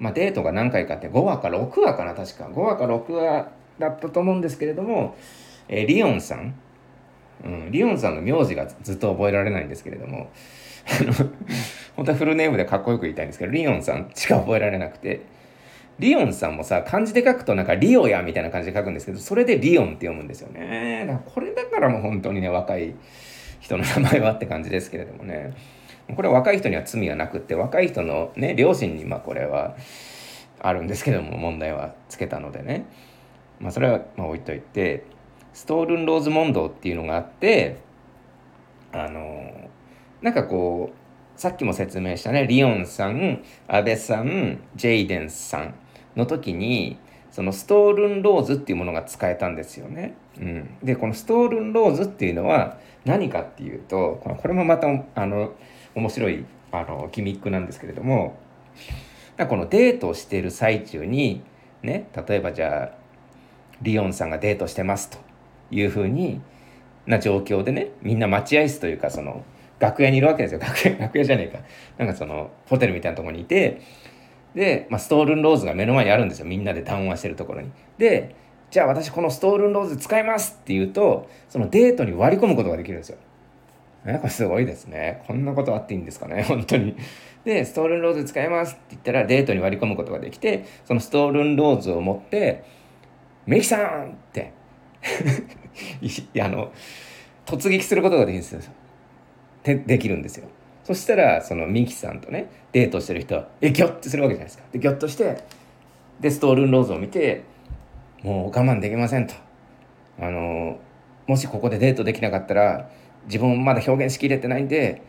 [0.00, 2.46] まあ、デートが何回かって5話か6話かな確か。
[2.46, 5.16] 5話か6話だったと思うんですけれども、
[5.68, 6.54] えー、リオンさん、
[7.44, 10.30] うん、リオンさんの名字がずっと覚えられないんですけれども
[11.94, 15.22] 本当はフルネームでかっこよく言いたいんですけどリオンさんしか覚えられなくて
[15.98, 21.04] リオンさんもさ、漢字で書くとなんかリオやみたいな感じで書くんですけど、それでリオンって読むんですよね。
[21.06, 22.94] だからこれだからもう本当にね、若い
[23.60, 25.54] 人の名前はって感じですけれどもね。
[26.16, 29.76] これは若い人には罪はなくって、若い人のね、両親にまあこれは
[30.58, 32.86] あるんですけども、問題はつけたのでね。
[33.60, 35.04] まあそれはまあ置いといて、
[35.52, 37.76] ストールン・ローズ・モンドっていうのがあって、
[38.92, 39.70] あの、
[40.20, 41.01] なんかこう、
[41.36, 45.74] さっきも説明したね、リオンさん、安倍さん、ジェイデンさん、
[46.16, 46.98] の時に
[47.30, 50.14] そのストールンローズっていうものが使えたんですよね。
[50.38, 55.52] うん、でこのストールンローズっていうのは何かっていうとこれもまたあの
[55.94, 58.38] 面白いあのギミックなんですけれども
[59.48, 61.42] このデートをしている最中に
[61.82, 62.90] ね例えばじゃあ
[63.80, 65.18] リオンさんがデートしてますと
[65.70, 66.40] いうふうに
[67.06, 69.44] な状況でねみんな待合室というかその
[69.82, 71.58] 楽屋にいるわけですよ楽屋 楽屋じゃねえか
[71.98, 73.80] なんかそのホテルみたいなとこにいて
[74.54, 77.70] で、まあ、ストールンローズが目の前にあるんですよみんなで談話してるところに。
[77.98, 78.34] で
[78.70, 83.18] じゃあ私このストールンローズ使いますって言うとそのデートに割り込むことができるんですよ。
[84.06, 85.22] えこれすごいですね。
[85.26, 86.42] こんなことあっていいんですかね？
[86.48, 86.96] 本当に。
[87.44, 92.62] でストールンローズ使いますって言ったらデートに割り込むことができてそのストールンローズを持って
[93.46, 94.52] 「メキさん!」って
[96.40, 96.72] あの
[97.44, 98.60] 突撃することができるんですよ。
[99.62, 100.48] でできるんですよ。
[100.84, 104.64] そしたらそのミキさんとねデートしてる人はえギョッてするわけじゃないですか。
[104.72, 105.44] でギョッとして
[106.20, 107.44] でストールンローズを見て
[108.22, 109.34] もう我慢できませんと。
[110.20, 110.78] あの
[111.26, 112.90] もしここでデートできなかったら
[113.26, 115.02] 自分まだ表現しきれてないんで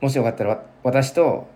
[0.00, 1.48] もしよかったら私と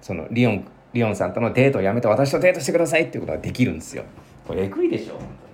[0.00, 4.04] そのリオンリオンさんとのデートをやめて私とデートしてくださいっていうことができるんですよ。
[4.46, 5.49] これえぐいでしょ本当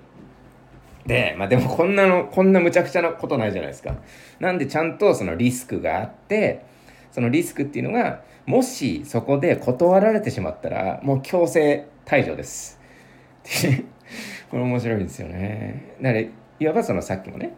[1.37, 3.95] まあでもこんなのこんなむちゃくちゃなことないじゃないですか
[4.41, 6.65] なんでちゃんとそのリスクがあって
[7.13, 12.81] そのリスクっていうのがもしそこで断られてしまったらもう強制退場です。
[14.51, 15.97] これ面白いんですよね。
[16.01, 16.25] だから
[16.59, 17.55] いわばそのさっきもね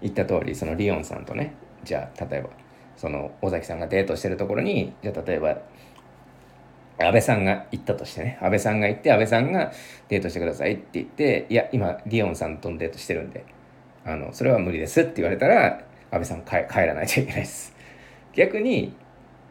[0.00, 1.54] 言った通りそのリオンさんとね
[1.84, 2.50] じゃあ例えば
[2.96, 5.58] その尾崎さんがデートしてるところにじゃあ例えば
[7.06, 9.72] 安倍さんが行ったとしてね安倍さんが行って安倍さんが
[10.08, 13.44] デートしてくださいって言っていや今リオンさんとデートしてるんで
[14.04, 15.80] あのそれは無理ですって言われたら
[16.10, 16.54] 安倍さん帰
[16.86, 17.74] らないといけないです。
[18.34, 18.94] 逆に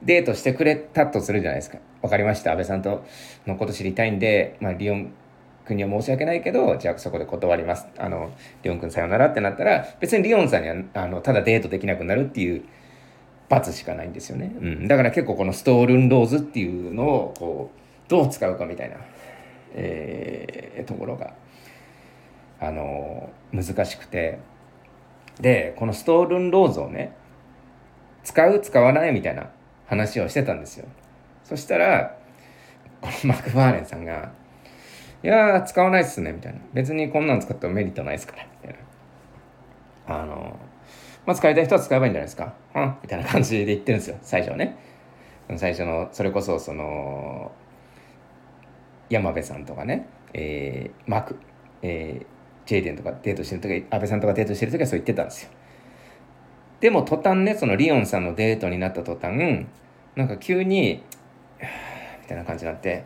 [0.03, 1.79] デートしてくれたとするじゃないですか。
[2.01, 2.51] 分かりました。
[2.51, 3.03] 安倍さんと
[3.45, 5.11] のこと知りたいんで、まあ、リオン
[5.65, 7.87] 君には申し訳ないけど、じゃあそこで断ります。
[7.97, 8.31] あの、
[8.63, 12.63] リオン君さよならってなったら、別にリオンさんには、あの、ただデートできなくなるっていう
[13.51, 14.51] 罰しかないんですよね。
[14.59, 14.87] うん。
[14.87, 18.95] だから結構このストールンローズっていうのを、こう、どう使うかみたいな、
[19.73, 21.33] えー、ところが、
[22.59, 24.39] あの、難しくて。
[25.39, 27.13] で、このストールンローズをね、
[28.23, 29.49] 使う使わないみたいな
[29.87, 30.87] 話をしてたんですよ
[31.43, 32.17] そしたら
[33.01, 34.31] このマクファーレンさんが
[35.23, 38.77] 「いや使わないっすね」みたいな「別にこんなん使ってもメリットないっすから」みたい
[40.07, 40.57] なあの
[41.25, 42.53] まあ使いたい人は使えばいいんじゃないですか。
[42.75, 42.95] うん。
[43.03, 44.17] みたいな感じで言ってるんですよ。
[44.21, 44.77] 最初ね。
[45.57, 47.51] 最初のそれこそその
[49.09, 51.37] 山部さんとかね、えー、マク、
[51.81, 55.51] えー、ジェイデンとかデートしてる時安倍さんとかデートしてる時はそう言ってたんですよ。
[56.79, 59.67] でも途端ねそのリオンさんのデートになった途端
[60.15, 61.03] なんか急に
[62.21, 63.05] みたいな感じになって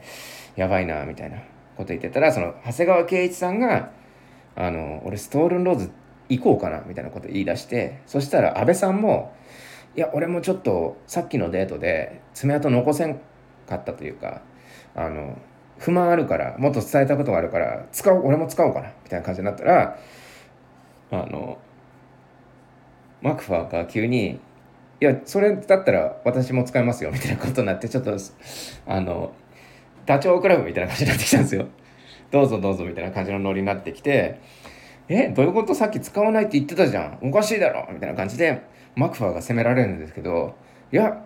[0.56, 1.38] やばいなみたいな
[1.76, 3.92] こと言ってたらその長谷川圭一さんが
[4.56, 5.92] 「あの俺ストールンローズ
[6.30, 9.34] 行こうかな」みたいなこと言い出してそしたら安倍さんも
[9.96, 13.20] 「いや俺もちょっとさっきのデートで爪痕残せん
[13.68, 14.42] かったというか
[14.96, 15.38] あの
[15.78, 19.98] 不満あるからもっと伝えたことがあるから使おう俺も使おうかな」みたいな感じになったら
[21.12, 21.58] あの
[23.22, 24.40] マクファーが急に
[25.02, 28.16] 「いやそれだったら私も使いますよ」みたいなことになってちょっと
[28.88, 29.32] あの
[30.06, 31.66] ダチョウ倶楽部みたいな感じになってきたんですよ。
[32.32, 34.40] どうぞどうぞみたいな感じのノリになってきて
[35.08, 35.76] 「えどういうこと？
[35.76, 37.20] さっき使わないって言ってたじゃん。
[37.22, 38.62] おかしいだろ」みたいな感じで
[38.96, 40.56] マクファーが責められるんですけど
[40.92, 41.22] 「いや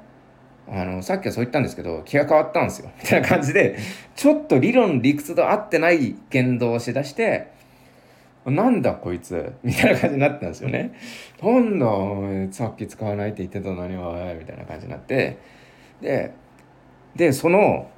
[0.72, 3.78] あのさっきはそう言ったんですけど気が変わったんですよ」 みたいな感じで
[4.16, 7.48] ちょっと理論理屈と合ってない言動をしだして
[8.46, 9.54] なんだこいつ？
[9.64, 10.94] みたいな感じになってたんですよね。
[11.42, 11.88] なんだ
[12.54, 15.38] さっき使わないって言ってたのにはみたいな感じになって
[16.02, 16.32] で
[17.16, 17.90] でその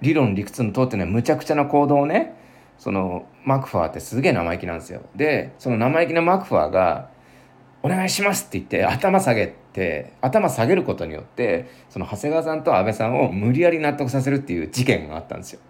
[0.00, 2.35] 理論理屈の通ってないむちゃくちゃな行動をね
[2.78, 5.02] そのマクファーってすげえ生意気なんですよ。
[5.14, 7.08] でその生意気なマクファーが
[7.82, 15.60] 「お願いします」って言って頭下げて頭下げることによってその長谷川さんと安倍さんを無理やり納得させるっていう事件があったんですよ。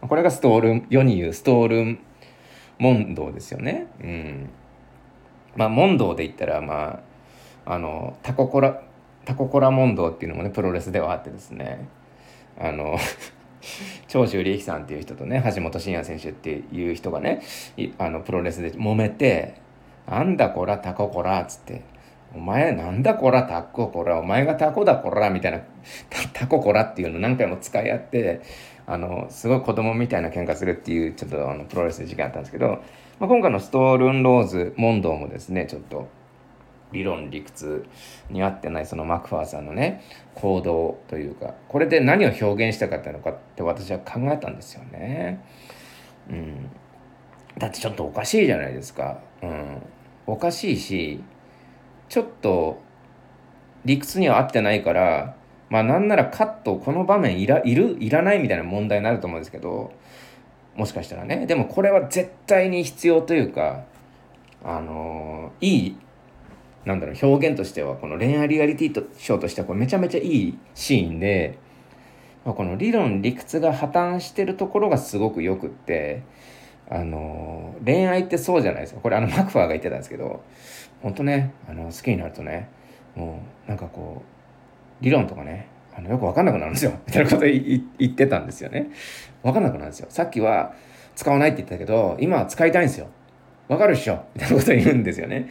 [0.00, 1.98] これがストール世に言うストール
[2.78, 3.86] 問答ですよね。
[4.00, 4.50] うん。
[5.56, 7.00] まあ問答で言ったらま
[7.66, 8.80] ああのタココラ
[9.24, 11.86] タココラ問答っていうのもねプロレスではあってですね
[12.58, 12.96] あの
[14.08, 17.42] 長州力さんっていう人とね橋本真也選手っていう人がね
[17.98, 19.60] あのプロレスで揉めて
[20.08, 21.82] 「なんだこらタココラ」っつって
[22.34, 25.60] 「お前なんだこらタココラお前がタコだこら」みたいな
[26.32, 28.40] タココラっていうの何回も使い合って
[28.86, 32.82] あのすごい子供みたいな喧嘩するっていうちょっとあのプロレスの事件あったんですけど、
[33.20, 36.08] まあ、今回のストールンローズ問答もですねちょっと
[36.92, 37.84] 理論理屈
[38.30, 40.02] に合ってないそのマクファーさんのね
[40.34, 45.44] 行動というかこれで何を表現したかったのかって私は考えたんですよね。
[46.30, 46.70] うん、
[47.58, 49.20] だってちょっとおかしいじゃないですか。
[49.42, 49.82] うん、
[50.26, 51.22] おかしいし
[52.08, 52.80] ちょっと
[53.84, 55.34] 理屈には合ってないから
[55.70, 59.92] まあなんならカットこの場面いらいるいらないみたいな問題になると思うんですけど
[60.76, 63.84] もしかしたらねでもこれは絶対に必要というか
[64.64, 65.96] あの、いい
[66.84, 71.58] なんだろう表現としてはこの恋愛リアリティショーとしてはこれめちゃめちゃいいシーンで、
[72.44, 76.22] まあ、この理論理屈が破綻してるところがすごくよくって
[76.90, 79.00] あの、恋愛ってそうじゃないですか。
[79.00, 80.42] これあのマクファーが言ってたんですけど
[81.02, 82.70] 本当ねあの好きになるとね
[83.14, 84.22] もうなんかこ
[85.00, 86.92] う理論とかねあのよく分かんなくなるんですよ。
[87.06, 88.88] みたいなこと言ってたんですよね。
[89.42, 90.06] 分かんなくなるんですよ。
[90.08, 90.74] さっきは
[91.14, 93.08] 使わないって言ったけど今は使いたいんですよ。
[93.68, 94.24] 分かるっしょ。
[94.34, 95.48] みたいなこと言うんですよね。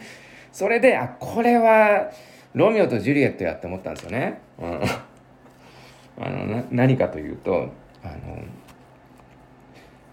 [0.58, 2.10] それであこれは
[2.52, 4.80] ロミオとジュリエットやって思ったんですよね、うん、
[6.20, 7.70] あの何かというと
[8.02, 8.42] あの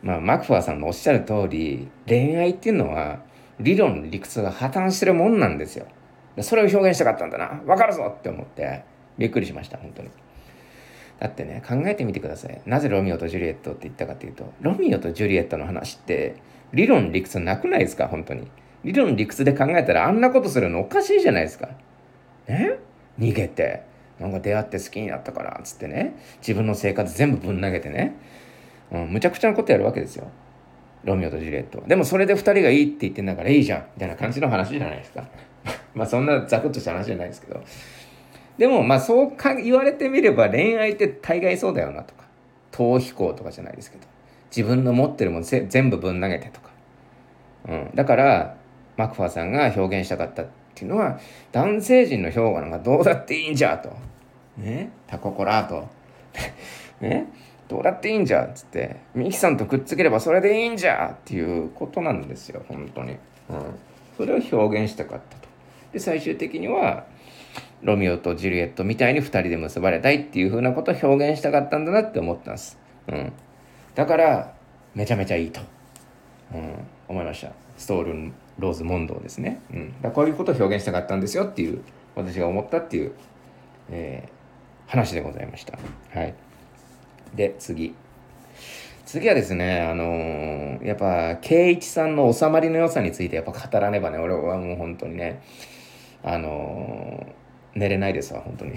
[0.04, 3.24] まあマクファーさんのおっしゃる通り恋愛っていうのは
[3.60, 5.88] 理論理屈が破綻してるもんなんですよ。
[6.42, 7.62] それを表現したかったんだな。
[7.66, 8.84] 分かるぞって思って
[9.18, 10.12] びっくりしました本当に。
[11.20, 12.62] だってね考えてみてください。
[12.68, 16.36] なぜロミオとジュリエットって言ったかっていうとロミオとジュリエットの話って
[16.72, 18.08] 理論理屈なくないですか？
[18.08, 18.48] 本当に。
[18.86, 21.70] 理論理屈で考えたらあんなことするのおかしいじゃないですか。
[22.48, 22.78] ね？
[23.20, 23.84] 逃げて
[24.20, 26.16] なんか出会って好きになったからっつってね。
[26.38, 28.16] 自分の生活全部ぶん投げてね、
[28.92, 30.28] うん、むちゃくちゃなことやるわけですよ。
[31.04, 35.24] ロミオとジュリエットでもそれで2人がいいって言ってんだからいいじゃんみたいな感じの話じゃないですか。
[35.96, 37.64] まあそんなザクッとした話じゃないですけど。
[38.60, 42.26] でもまあそうか言われてみれば恋愛って大概そうだよなとか。
[42.72, 44.06] 逃避行とかじゃないですけど。
[44.56, 46.70] 自分の持ってるもの全部ぶん投げてとか、
[47.68, 48.56] うん、だから
[48.98, 51.20] マクファーさんが表現したかったっていうのは
[51.52, 53.96] 男性陣の評価なんかどうだっていいんじゃと。
[54.58, 54.92] ね。
[55.08, 55.88] タココラと。
[57.02, 57.28] ね。
[57.68, 63.18] どうだっていいんじゃっつってミキさんとくっつければそれでいいんじゃっていうことなんですよ本当に、うん、
[64.18, 65.48] それを表現したかったと。
[65.92, 67.06] で最終的には
[67.82, 72.80] ロミオとジュリエットみたいに2人で結ばれたいっていうふうなことを表現したかったんだなって思ってます。
[73.08, 73.32] うん。
[73.94, 74.54] だから、
[74.96, 75.62] めちゃめちゃいいと、
[76.54, 77.52] うん、思いました。
[77.78, 79.62] ストールン・ローズ・モンドですね。
[79.72, 80.02] うん。
[80.02, 81.82] だこういうことを表現したかったんですよっていう、
[82.16, 83.14] 私が思ったっていう、
[83.90, 84.30] え
[84.88, 85.78] 話でございました。
[86.14, 86.34] はい。
[87.36, 87.96] で、次。
[89.06, 95.42] 次はですね、あのー、やっぱ、圭一さんの収まりの良さについてやっぱ語らねばね、俺はもう本当にね、
[96.24, 98.74] あのー、寝れないですわ、本当に。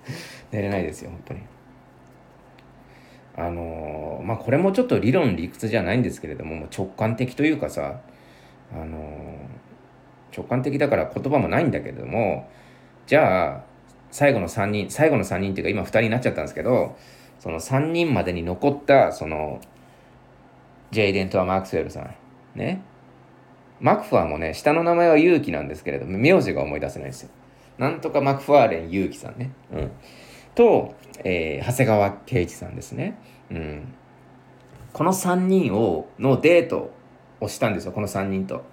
[0.52, 1.40] 寝れないですよ、本当に。
[3.40, 8.00] あの、まあ、これもちょっと理論理屈じゃないんですけれども、も直感的というかさ、
[8.72, 9.34] あの
[10.36, 12.48] 直感的だから言葉もないんだけれども、
[13.06, 13.64] じゃあ、
[14.10, 16.96] 最後の3人、最後の3人っていうか今2人になっちゃったんですけど、
[17.38, 19.60] その3人までに残った、その、
[20.90, 22.14] ジェイデンとはマークスウェルさん。
[22.54, 22.82] ね。
[23.80, 27.30] マクファーもね、下の名前は勇気なんですけれども、名字が思い出せないですよ。
[27.78, 29.52] なんとかマクファーレン勇気さんね。
[29.72, 29.90] うん。
[30.54, 33.16] と、えー、長谷川圭一さんですね。
[33.50, 33.94] うん。
[34.92, 36.92] この3人を、のデート
[37.40, 38.64] をしたんですよ、この3人と。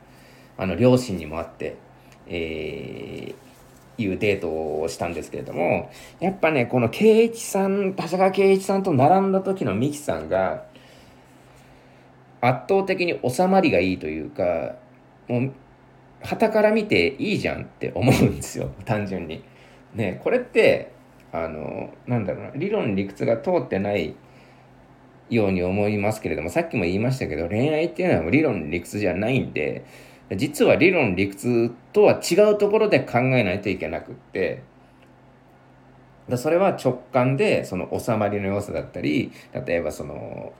[0.58, 1.78] あの、両親にもあって。
[2.30, 10.66] えー、いうデートをしたんですけれども、やっぱね、この圭一さん、長谷川圭一さんと並んだ時のミキさんが、
[12.42, 14.76] 圧倒的に収まりがいいというか、
[15.28, 15.52] もう、
[16.22, 19.44] 旗から見ていいじゃんって思うんですよ、 単純に。
[19.94, 20.92] ね、これって、
[21.32, 24.16] あの、なんだろうな、理論理屈が通ってない
[25.30, 29.86] ように思いますけれども、さっきも言いましたけど、恋愛っていうのは理論理屈じゃないんで、
[30.36, 34.62] 実は理論理屈とは違うところで考えないといけなくって
[36.28, 40.52] だそれは直感でその収まりの良さだったり例えばその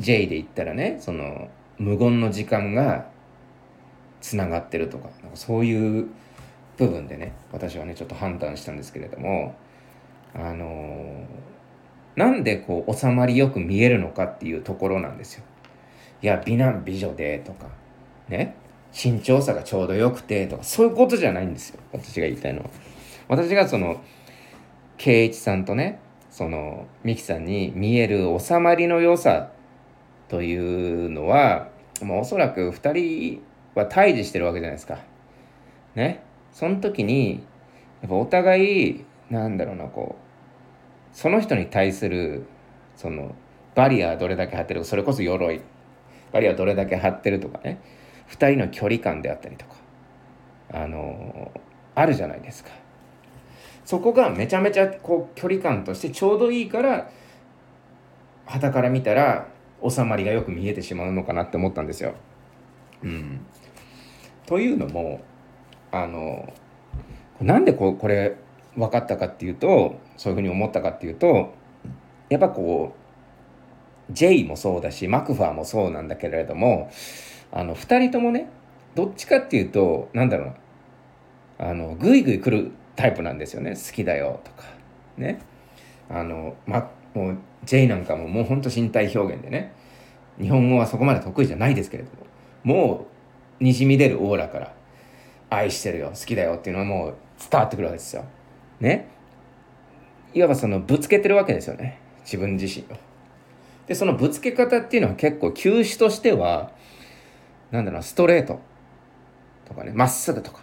[0.00, 3.06] J で言ったらねその無言の時間が
[4.20, 6.08] つながってるとかなんかそういう
[6.76, 9.54] 部分でね私はねちょっと判断したんですけれども
[10.34, 11.24] あのー、
[12.16, 15.44] なんでこう収まりよく見えるのかっていうところなんですよ。
[16.22, 17.66] いや美男美女でとか
[18.28, 18.54] ね？
[18.92, 21.80] 身長差がちょうどよくてとかそういうことじゃないんですよ。
[21.92, 22.70] 私が言いたいのは。
[23.28, 24.02] 私がその
[24.98, 25.98] 圭一さんとね
[26.30, 29.50] その美樹さんに見える収まりの良さ
[30.28, 30.56] とい
[31.06, 31.68] うのは
[32.02, 33.42] もうおそらく2人
[33.74, 34.98] は対峙してるわけじゃないですか。
[35.94, 36.22] ね？
[36.52, 37.42] その時に
[38.02, 40.21] やっぱお互いなんだろうなこう
[41.12, 42.46] その人に対する
[42.96, 43.34] その
[43.74, 45.60] バリアどれだけ張ってるそれこそ鎧。
[46.32, 47.80] バリアどれだけ張ってるとかね。
[48.30, 49.72] 2人の距離感であったりとか。
[50.72, 51.52] あの
[51.94, 52.70] あるじゃないですか。
[53.84, 57.10] そこがめちゃめちゃこう距離感としてちょうどいいから
[58.46, 59.48] 旗から見たら
[59.86, 62.14] 収まりがよく見えてしまうのかなって思ったんですよ。
[63.02, 63.40] うん、
[64.46, 65.20] というのも
[65.90, 66.52] あの
[67.40, 68.36] なんでここれ
[68.76, 71.54] 分かったかっていうとそういうふうに思ったかっていうと
[72.28, 72.94] やっぱこ
[74.10, 76.90] う J もそうだしマクファーもそうなんだけれども
[77.52, 78.48] あの2人ともね
[78.94, 80.46] どっちかっていうとなんだろう
[81.62, 84.64] なあのグイグイ来るタイプなんですよね好きだよとか
[85.16, 85.40] ね。
[86.10, 89.72] あのまもう J なんかももうほんと身体表現でね
[90.40, 92.10] 日本語はそこまで得意じゃないですけれど
[92.64, 93.06] もも
[93.60, 94.74] うにじみ出るオーラから
[95.50, 98.24] 愛してるよ好きだよっていうのはもう伝わってくるわけですよ。
[98.82, 99.08] ね。
[100.34, 101.98] いわばそのぶつけてるわけですよね。
[102.24, 102.98] 自分自身を。
[103.86, 106.72] でそのぶつけ方っていうのは結構球種としては
[107.70, 108.60] なんだろうストレート。
[109.64, 110.60] とかねまっすぐとか。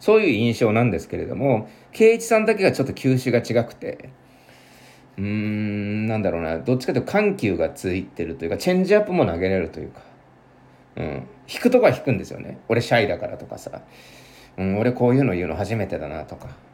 [0.00, 4.10] そういう印象なんですけれども圭一さんだけがちょっと球種が違くて
[5.16, 10.00] うーんなんだろうなどっちかというと緩急がついてるというかチェンジアップも投げれるというか、
[10.96, 12.58] うん、引くとこは引くんですよね。
[12.68, 13.82] 俺シャイだからとかさ、
[14.56, 16.67] うん、俺こういうの言うの初めてだなとか。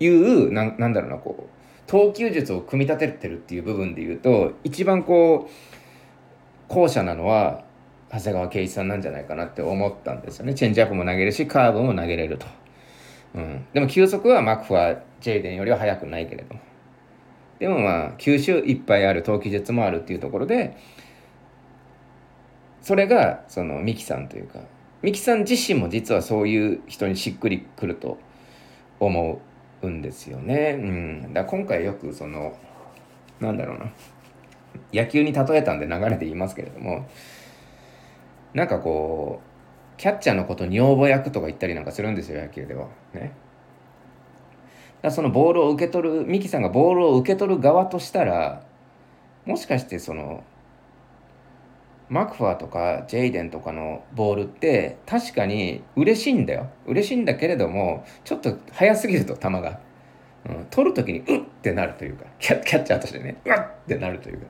[0.00, 1.50] いうななんだろうなこう
[1.86, 7.64] 投球術を組み立ててるっていう部分で言うと一番こう後者なのは
[8.10, 10.54] 長谷川圭一さんなんじゃないかなって思ったんですよね。
[10.54, 12.46] チェンジアップも投げるし、カーブも投げれると。
[13.34, 16.60] うん、でも球速はマクファー、ジェイデンよりは速くないけれども。
[17.58, 20.76] でもまあ、球種いっぱいある、投球術もあるっていうところで、
[22.80, 24.60] それが、その、ミキさんというか、
[25.02, 28.18] ミキさん自身も実はそういう人にしっくりくると
[29.00, 29.38] 思う
[29.82, 30.76] うんですよね。
[30.78, 30.84] う
[31.28, 31.32] ん。
[31.32, 32.58] だ今回よくその、
[33.40, 33.92] なんだろうな、
[34.92, 37.06] 野球に例えたんで流れて言いますけれども、
[38.54, 39.48] なんかこう
[39.98, 43.32] キャッチャーのこと女房役とか言ったりなんかするんですよ野球ではね
[45.02, 48.64] だそのボールを受け取るミキさんがボールを受け取る側としたら
[49.44, 50.44] もしかしてその
[52.08, 59.80] マクファーとかジェイデンとかのボールって確かに嬉しいんだよ嬉しいんだけれどもちょっと速すぎると球が、
[60.48, 64.46] うん、取る時にうっってなるというかキャッチャーとしてねうっってなるというか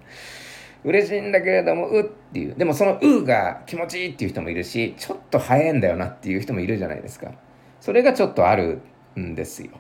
[0.84, 2.54] 嬉しいんだけれども、うっていう。
[2.54, 7.32] でもそのうが気持ちいいっていう人もいるし、ちょっと早いんだよなっていう人もいるじゃないですか。
[7.80, 8.80] それがちょっとある
[9.18, 9.72] んですよ。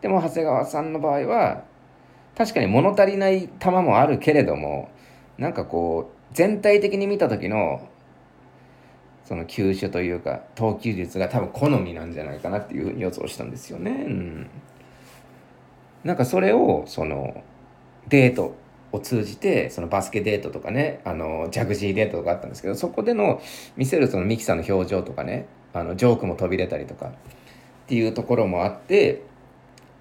[0.00, 1.64] でも長谷川さんの場合は、
[2.36, 4.88] 確かに物足りない球もあるけれども
[5.36, 7.88] なんかこう全体的に見た時の
[9.24, 13.90] その球種というか投球術が多分好みなんじゃないかなっていうふうに予想したんですよね。
[13.90, 14.50] うん、
[16.02, 17.44] なんかそれをその
[18.08, 18.56] デート
[18.92, 23.40] を通じてそのバスケデートとかねあのジャグジーデートとかあったんですけどそこでの
[23.76, 27.12] 見せるそのミキさんの表情とかねあのジョークも飛び出たりとかっ
[27.86, 29.22] ていうところもあって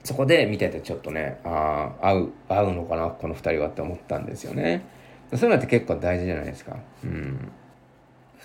[0.03, 4.85] そこで見ててちょっとねああ合う合うのかなこの2人はって思ったんですよね
[5.35, 6.77] そういうのって結構大事じゃないですか。
[7.03, 7.51] うん。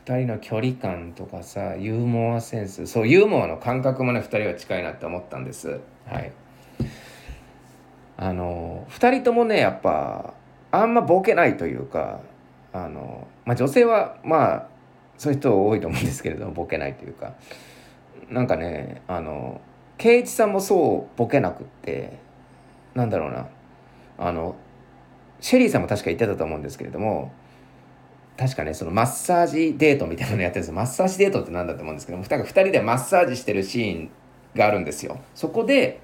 [0.04, 2.86] 2人の距離感とかさユーモアセンス。
[2.86, 5.80] そうユーモアの感覚もね2人は近いなって思ったんです。
[6.06, 6.32] はい。
[8.16, 10.34] あの2人ともねやっぱ
[10.70, 12.20] あんまボケないというか
[12.72, 14.66] あの、まあ、女性はまあ
[15.16, 17.34] そういう人多いと思うんですけれどもボケないというか。
[18.30, 19.60] なんかねあの
[19.98, 22.18] 圭一さんもそうボケなくって
[22.94, 23.46] なんだろうな。
[24.18, 24.56] あの
[25.40, 27.32] シェリーさんも確か言ってたと思うんですけれども
[28.36, 34.10] 確かねそのマッサージデートみたいなのやってるんですマッサージデートって何だと思うんですけども2人でマッサージしてるシーン
[34.56, 35.20] があるんですよ。
[35.34, 36.00] そこで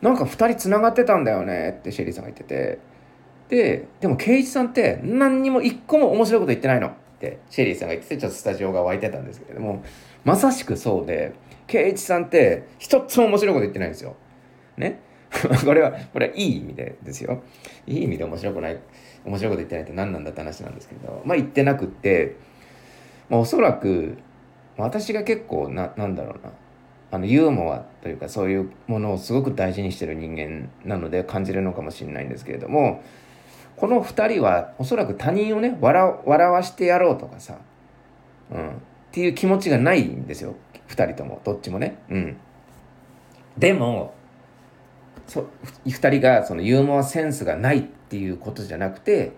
[0.00, 2.78] なんか2人つながってたんだよねってシェリーさんが言ってて。
[3.48, 9.84] ででも圭一さんって何にも一個も面白いこと言ってないのってシェリーさんが言っててちょっとスタジオが沸いてたんですけれども
[10.24, 11.34] まさしくそうで
[11.66, 14.16] 圭一さんって一つも面白いこと言ってないんですよ。
[14.78, 15.00] ね。
[15.64, 17.42] これはこれはいい意味でですよ。
[17.86, 18.78] いい意味で面白くない
[19.24, 22.36] 面白いこと言ってないって何なんだって話なんですけどまあ言ってなくって、
[23.28, 24.18] まあ、おそらく
[24.76, 26.52] 私が結構ななんだろうな
[27.10, 33.02] あのユーモアというかそういうものをすごく大事にしてる人間なので感じるのかもしれないんですけれども
[33.76, 37.58] この2人はおそらく他人をね笑笑わしてやろうとかさ、
[38.50, 38.72] うん、っ
[39.12, 40.54] ていう気持ちがないんですよ
[40.88, 41.98] 2人ともどっちもね。
[42.08, 42.36] うん、
[43.56, 44.13] でも
[45.26, 45.46] そ
[45.86, 49.32] 2人がそのユーモアセンスがないっていうことじゃなくて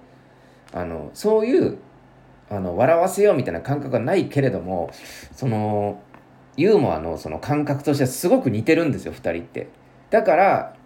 [0.73, 1.79] あのそういう
[2.51, 4.91] あの笑わせようみたいな感覚がないけれども
[5.33, 6.01] その
[6.57, 9.69] ユーモアのその感覚としてはすごく似てるんですよ2人って。
[10.11, 10.77] だから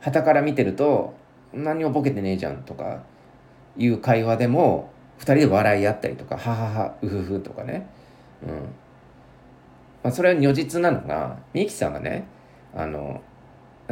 [0.00, 1.14] 旗から見てると
[1.52, 3.02] 何もボケてねえじゃんとか
[3.76, 7.86] いう会話でも2人で笑い合ったりとかはははうふふとかね、
[8.42, 8.48] うん
[10.02, 12.26] まあ、それは如実なのがミキさんがね
[12.74, 13.22] あの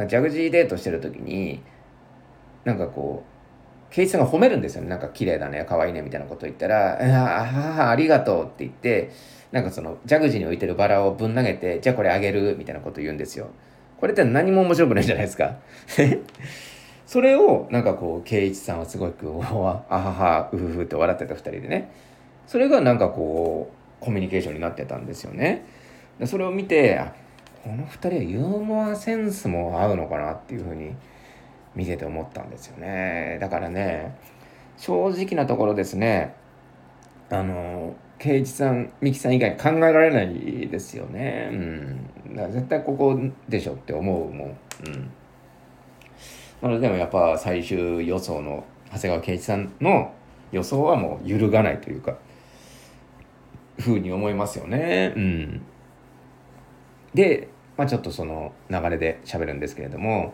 [0.07, 1.61] ジャグジーデートしてる時に
[2.65, 4.89] なんかこう圭一さんが褒めるんですよね。
[4.89, 9.09] なんか綺麗だね可愛いねみたいなこと言ったら「ああありがとう」って言って
[9.51, 13.47] なんかそのジャグジーに置いてるバラをぶん投げて「じゃあこれあげる」みたいなこと言うんですよ。
[13.99, 15.57] これって何も面白くないじゃないですか。
[17.05, 21.89] それをなんかこう圭一さんはすごく「あははうふふ」って笑ってた2人でね。
[22.45, 23.71] それがなんかこ
[24.01, 25.65] うコミュニケーションになってたんですよね。
[26.25, 27.01] それを見て
[27.63, 30.95] この2人はユーモアセンスも合うのかなっていうふうに
[31.75, 33.37] 見てて思ったんですよね。
[33.41, 34.17] だからね
[34.77, 36.35] 正直なところですね
[37.29, 41.49] あの圭一さん美樹さん以外考えられないですよね。
[41.51, 42.35] うん。
[42.35, 44.57] だから絶対ここでしょって思うもん。
[44.85, 45.11] うん。
[46.61, 50.13] なのでもやっぱ最終予想の長谷川圭一さんの
[50.51, 52.17] 予想はもう揺るがないというか
[53.79, 55.13] ふうに思いますよね。
[55.15, 55.61] うん。
[57.13, 60.33] で、まあ、ちょっとその流れで喋るんですけれども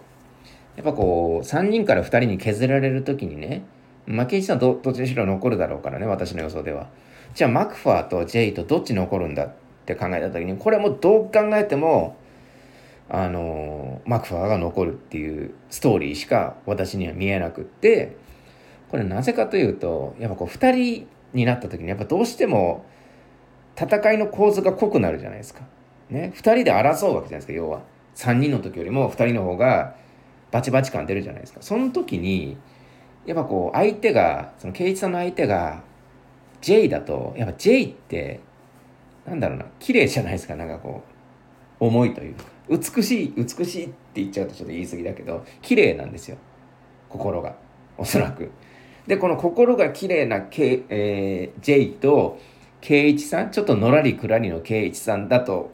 [0.76, 3.64] やっぱこう3人から2人に削られる時にね
[4.06, 6.90] 負け一さんどどっちにしろ残るだろうからね私の予想では
[7.34, 9.54] じゃあマクファーとジェイとどっち残るんだっ
[9.86, 12.18] て考えた時にこれはもうどう考えても
[13.10, 18.18] あのマクファーが残るっていうストーリーしか私には見えなくって
[18.90, 22.86] これなぜかというとやっぱこう2人になった時にやっぱどうしても
[23.78, 25.62] 戦いの構図が濃くなるじゃないですか。
[26.10, 27.82] ね、2人で争うわけじゃないですか要は。
[28.16, 29.96] 3人の時よりも2人の方が
[30.52, 31.62] バチバチ感出るじゃないですか。
[31.62, 32.58] その時に
[33.26, 35.84] やっぱこう相手がその圭一さんの相手が
[36.62, 38.40] J だとやっぱ J って
[39.26, 41.04] なんだろうな綺麗じゃないですかなんかこ
[41.80, 42.46] う重いというか。
[42.70, 46.38] 美しい美しいって言っちゃうとちょっと言い過ぎだけど綺麗なんですよ。
[47.10, 47.56] 心が。
[47.98, 48.52] おそらく。
[49.08, 52.40] でこの心が綺麗な K、えー、J と
[52.82, 55.72] 圭一さんちょっとのらりくらりの圭一さんだと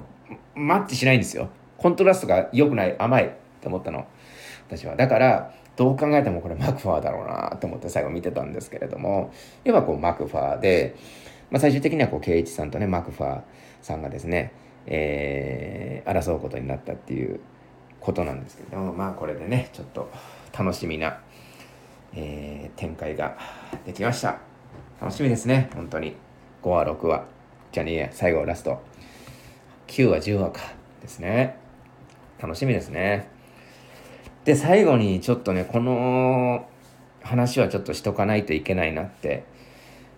[0.56, 1.50] マッチしないんですよ。
[1.78, 4.06] コントラストが良くない、甘いと思ったの。
[4.68, 4.96] 私は。
[4.96, 9.34] だから、どう考えてもこれマクファーだろうなと思って最後見てたんですけれども、
[9.64, 10.96] 要はこうマクファーで、
[11.50, 13.42] まあ、最終的にはこう、圭一さんとね、マクファー
[13.82, 14.54] さんがですね、
[14.86, 17.40] えー、争うことになったっていう
[18.00, 20.12] ことなんですけども、まあこれでね、ちょっと
[20.58, 21.20] 楽しみな、
[22.14, 23.38] えー、展開が
[23.86, 24.40] できました。
[25.00, 26.16] 楽しみですね、本当に。
[26.64, 27.26] 5話、6話。
[27.72, 28.82] じゃあね最後ラスト。
[29.92, 30.62] 9話10話か
[31.02, 31.58] ですね。
[32.42, 33.28] 楽しみですね。
[34.46, 36.66] で最後にちょっとねこの
[37.22, 39.44] 話はちょっとしとかないといけないなって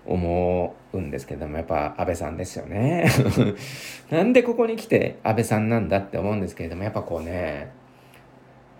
[0.05, 3.09] 思うんですけどもやっぱ安倍さんですよね。
[4.11, 7.71] なんでここに来て安倍さんなんだって思うんですけれどもやっぱこうね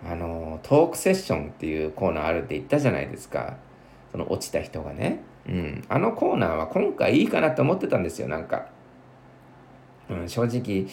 [0.08, 3.56] あのトークセッションっていうコーナーあるって言ったじゃないですか。
[4.12, 5.18] その落ちた人がね。
[5.48, 5.84] うん。
[5.88, 8.68] あのコーナーは今回いいかなって思ってたんですよなんか、
[10.10, 10.86] うん、正直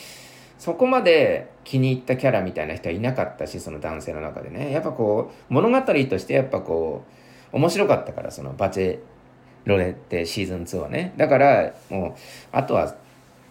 [0.62, 4.72] そこまで気に入ったキャラみたいな人はいなかったしその男性の中でね。
[4.72, 7.04] やっぱこう物語としてやっぱこ
[7.52, 9.00] う面白かったからそのバチェ
[9.66, 11.14] ロレってシーズン2はね。
[11.18, 12.14] だからもう
[12.52, 12.96] あとは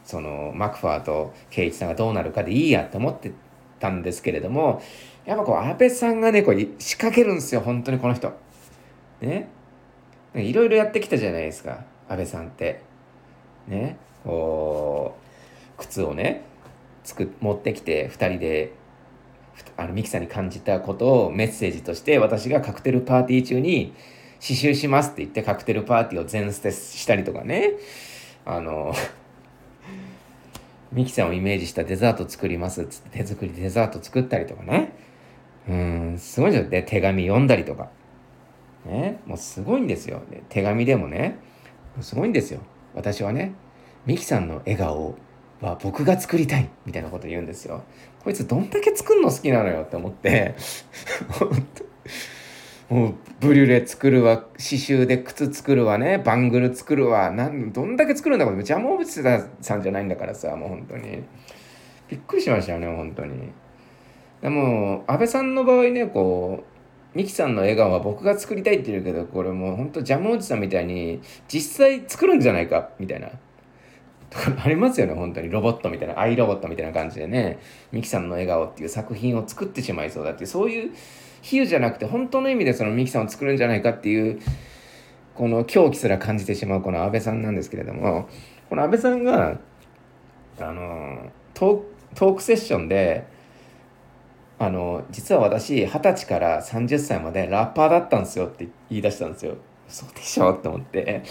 [0.05, 3.33] そのマクファーとケイチさんがどうなるかでいいやって思って
[3.81, 4.81] たんですけれども
[5.27, 8.33] やっぱこう安倍さんがねこう仕掛けるんですよ本当にこの人。
[9.21, 9.49] ね。
[10.37, 12.83] いろいろやってきたじゃないですか安倍さんって。
[13.67, 13.97] ね。
[14.23, 15.20] こう
[15.81, 16.45] 靴をね
[17.03, 18.73] つく持ってきて2人で
[19.77, 23.93] あのミキさんに感じたことをメッセージとして私がカクテルパーティー中に
[24.41, 27.73] 刺繍しますって言ってカクテルパーティーを全捨てしたりとかね。
[28.47, 28.95] あの
[30.93, 34.93] ミキさんをイメージしたデザート作りますっつって手作りデザート作ったりとかね。
[35.69, 37.91] うんすごいじゃんで手紙読んだりとか。
[38.87, 40.23] ねもうすごいんですよ。
[40.31, 41.37] で手紙でもね
[42.01, 42.61] すごいんですよ。
[42.95, 43.53] 私はね
[44.07, 45.17] ミキさんの笑顔
[45.61, 47.83] は僕が作りたいみたいなこと言うんですよ。
[48.25, 50.55] こいつどんだけ作るの好きなのよって思って。
[52.89, 56.19] もうブリュレ作るわ刺繍で靴作るわね。
[56.19, 57.31] バングル作るわ。
[57.31, 58.63] なんどんだけ作るんだこれ。
[58.63, 59.23] ジャムオブス
[59.61, 61.23] さんじゃないんだからさもう本当に。
[62.09, 63.53] びっくりしましたよね本当に。
[64.43, 66.65] でも安倍さんの場合ねこ
[67.15, 73.29] うミキさんの笑顔は僕が作りたいって言うけどこれもうほんとジャムおじさんみたいに実際作るんじゃないかみたいな。
[74.31, 77.59] ところありますよね本当にロボットみたいなアイロボットみたいな感じでね
[77.93, 80.93] ミキさんの笑顔っていう作品を作ってしまいそうだってうそういう
[81.43, 84.41] 比喩じゃなくて本当の意味でそのミキさんを作るんじゃないかっていう
[85.35, 88.29] この狂気すら感じてしまうこの安倍さんなんですけれども
[88.69, 89.59] この安倍さんが
[90.61, 93.27] あのトークセッションで
[94.59, 99.57] あの実は私二十歳から30歳までラッパーだったんですよって言い出したんですよ。
[99.89, 101.23] そうでしょって思って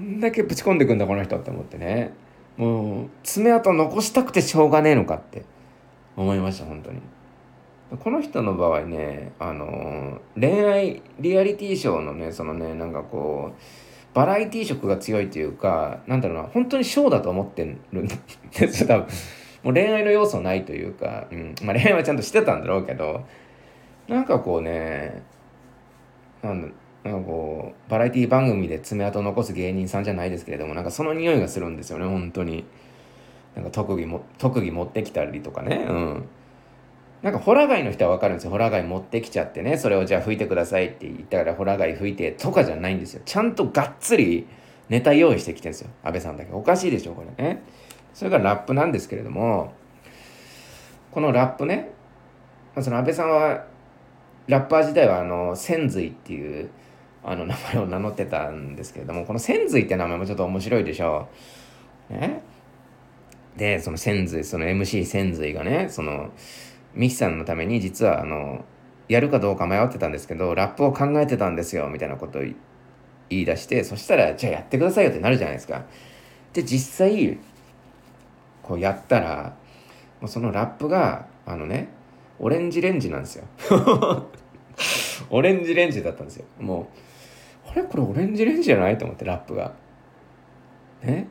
[0.00, 2.12] どんだけぶち込んでくんだこの人って思ってね。
[2.56, 5.44] もう爪痕残したくてしょうがねえのかって
[6.16, 7.00] 思いました本当に。
[7.98, 19.06] この人の場合ねあの恋愛リアリティショーのねそのねなんかこうバラエティ色が強いというかなんだろうな本当にショーだと思ってるんです多分。
[19.62, 21.54] もう恋愛の要素ないというか、うん。
[21.62, 23.26] まあ、恋愛はちゃんとしてたんだろうけど
[24.08, 25.22] なんかこうね
[26.42, 26.72] なん
[27.04, 32.64] なんかこうバラエティ番組で爪痕残す芸人さんじゃないですけれどもなんかその匂いがするんですよね本当に。
[33.54, 36.24] なんか特技も特技持ってきたりとかねうん。
[37.22, 38.50] なんかホラ貝の人は分かるんですよ。
[38.50, 43.22] ホラ貝持ってきちゃってねそれをじゃあ吹いてくださいって言ったからホラ貝吹いてとかじゃないんですよ。
[43.24, 44.46] ちゃんとがっつり
[44.88, 46.52] ネタ用意してきてるんですよ安倍さんだけ。
[46.52, 47.44] おかしいでしょこれ。
[47.44, 47.62] ね
[48.14, 49.72] それがラップなんですけれども
[51.12, 51.90] このラップね
[52.80, 53.64] その安倍さんは
[54.46, 56.70] ラッパー自体はあの千髄っていう
[57.22, 61.28] あの名前を名乗ってたんですけれどもこの千髄って名前もちょっと面白いでしょ
[62.10, 62.14] う。
[62.14, 62.42] ね、
[63.56, 66.30] でその千髄その MC 千髄がねその
[66.94, 68.64] ミキさんのために実はあの
[69.08, 72.54] やるかどうか迷ってたんですけどラップを考えてたんですよみたいなことを言
[73.28, 75.84] い出してそしたらじゃあやってくださいよってなるじゃないですか。
[76.52, 77.38] で実際
[78.62, 79.56] こうやったら
[80.20, 81.88] もうそのラップがあのね
[82.38, 83.44] オレンジレンジなんですよ
[85.30, 87.09] オレンジレンジだったんですよもう
[87.70, 89.72] あれこれオレンジレンジじゃないと思ってラップが。
[91.02, 91.28] ね？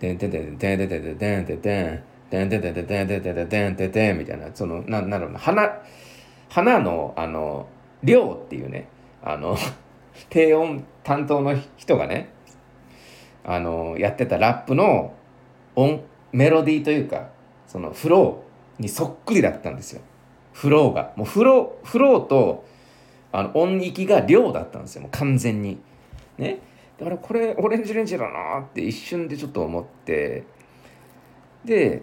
[0.00, 5.80] でんてんてんてんてんてんてんてんてんてんでんてんてんてんてんてんてんてんてんてんてんみたいなそのななんだろうな花
[6.50, 7.68] 花のあの
[8.02, 8.88] 量っていうね
[9.22, 9.56] あの
[10.28, 12.30] 低音担当の人がね
[13.44, 15.14] あのやってたラップの
[15.74, 17.30] 音メロディーというか
[17.66, 20.02] そのフローにそっくりだったんですよ
[20.52, 22.64] フローがもうフローフローと
[23.32, 25.78] あの音域が量だったんですよもう完全に
[26.38, 26.60] ね
[26.98, 30.44] だからこれオレンジレンジだなって一瞬でちょっと思って
[31.64, 32.02] で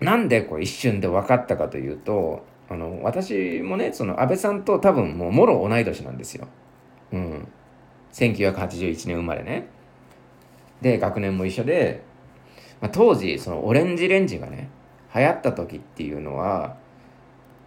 [0.00, 6.48] なんでこう一瞬で分かったかというとあの私もねその安倍さんと多分もうもろ同い年なんですよ。
[7.12, 7.48] うん。
[8.12, 9.68] 1981年生まれね。
[10.80, 12.02] で学年も一緒で、
[12.80, 14.68] まあ、当時そのオレンジレンジがね
[15.14, 16.76] 流行った時っていうのは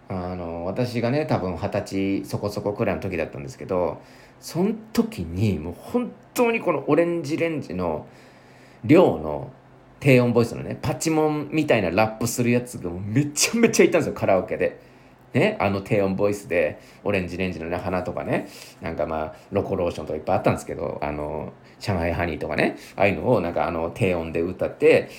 [0.08, 4.00] あの私がね多分二十歳そこそこくらいの時だったんですけど
[4.40, 8.06] その時にもう本当にこのオレンジレンジの
[8.84, 9.50] 量の
[10.00, 14.88] 低音ボイスのねパチモンみたいなラップするやつがめちゃめちゃいたんですよカラオケで。
[15.34, 18.48] ね、あの低音ボイスでオレンジレンジのね花とかね
[18.80, 25.10] なんかまあロコローションとかいっぱいあったんですけどあの上海ハニーとかねああいうのをなんかあの低音で歌って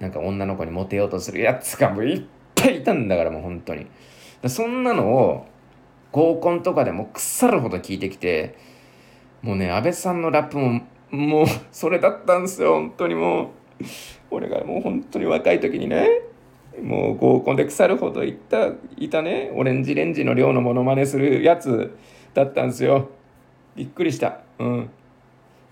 [0.00, 2.22] なんか女の子にモテようとするやつがもういっ
[2.54, 3.86] ぱいいたんだからもう本当に。
[4.46, 5.46] そんなのを
[6.12, 8.56] 合コンとかでも腐るほど聞いてきて
[9.42, 13.48] もうね安倍さんのラップももうそれだったんですよ本当にもう。
[14.30, 16.08] 俺がもう本当に若い時にね
[16.82, 21.96] もう合コンで腐るほどいったいたねオレンジレンジの量のモノマネするやつ
[22.34, 23.08] だったんですよ。
[23.74, 24.40] びっくりした。
[24.58, 24.90] うん。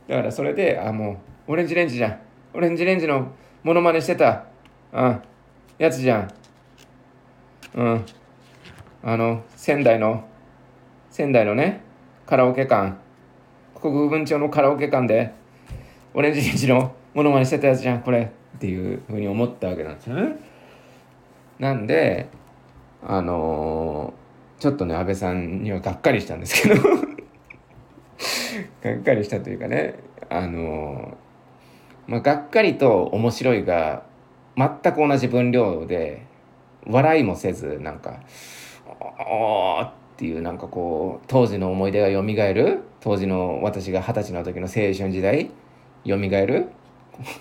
[0.09, 2.19] だからそれであもうオレンジレンジじゃん。
[2.55, 4.45] オレンジレンジのモノマネしてた
[4.93, 5.23] うん。
[5.79, 6.35] やつじゃん。
[7.75, 8.05] うん。
[9.09, 10.25] あの仙台の
[11.11, 11.81] 仙台のね
[12.27, 12.97] カラオケ館。
[13.81, 15.33] 国分町のカラオケ館で
[16.13, 18.33] オレンジレンジのモノマネしてたやつじゃんこれ。
[18.57, 20.37] っていうふうに思ったわけなんですよね。
[21.61, 22.27] なんで
[23.01, 26.83] あのー、ちょっとね安倍さんにはがっかりしたんですけど。
[28.83, 30.01] がっかりしたというかね。
[30.29, 34.03] あのー、まあ、がっかりと面白いが
[34.57, 36.27] 全く同じ分量で
[36.89, 38.19] 笑いもせずなんか
[39.01, 42.83] 「おー」っていうなんかこう当時の思い出がよみがえる。
[43.01, 45.51] 当時の私が二十歳の時の青春時代
[46.05, 46.71] よみがえる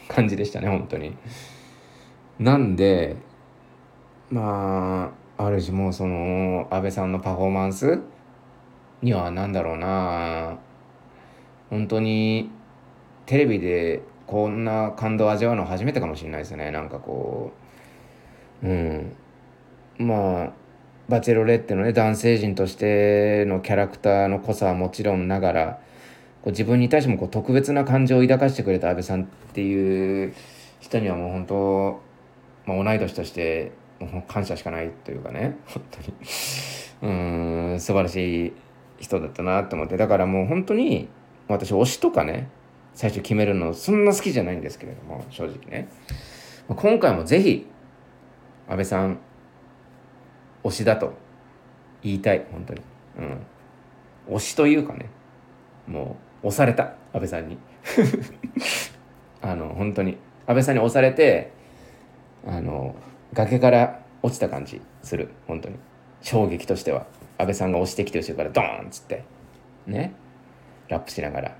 [0.07, 1.17] 感じでしたね本当に。
[2.39, 3.15] なんで
[4.29, 7.99] まあある種もうその安倍さんのパフォーマンス
[9.01, 10.57] には何だろうな。
[11.71, 12.51] 本当に
[13.25, 16.69] テレビでこんな感動を味わうの初めてかもしれないですね。
[16.69, 17.51] なんかこ
[18.61, 19.15] ううん。
[19.97, 20.53] まあ
[21.07, 25.79] バチェロレッテのね男性陣としてのキャラクターの濃さはもちろんながら
[26.41, 30.33] こう自分に対してもこう特別な感情を抱かせてくれた安倍さんっていう
[30.79, 32.01] 人にはもう本当、
[32.65, 33.71] まあ、同い年として
[34.27, 36.13] 感謝しかないというかね本当に
[37.01, 38.53] うん素晴らしい
[38.99, 41.07] 人だったなと思ってだからもう本当に
[41.47, 42.49] 私推しとかね
[42.95, 45.89] 最初決めるのそんな好きじゃないんですけれども正直ね。
[46.67, 47.67] 今回もぜひ
[48.67, 49.19] 安倍さん
[50.65, 51.13] 推しだと
[52.01, 52.81] 言いたい本当に。
[53.19, 54.35] うん。
[54.35, 55.09] 推しというかね
[55.87, 57.57] もう押された安倍さんに。
[59.41, 60.17] あの本当に。
[60.47, 61.51] 安倍さんに押されて
[62.45, 62.95] あの
[63.33, 65.77] 崖から落ちた感じする本当に。
[66.21, 67.05] 衝撃としては。
[67.37, 69.23] 安倍さんが押してきて後ろからドーンっつって。
[69.85, 70.13] ね。
[70.87, 71.55] ラップしながら。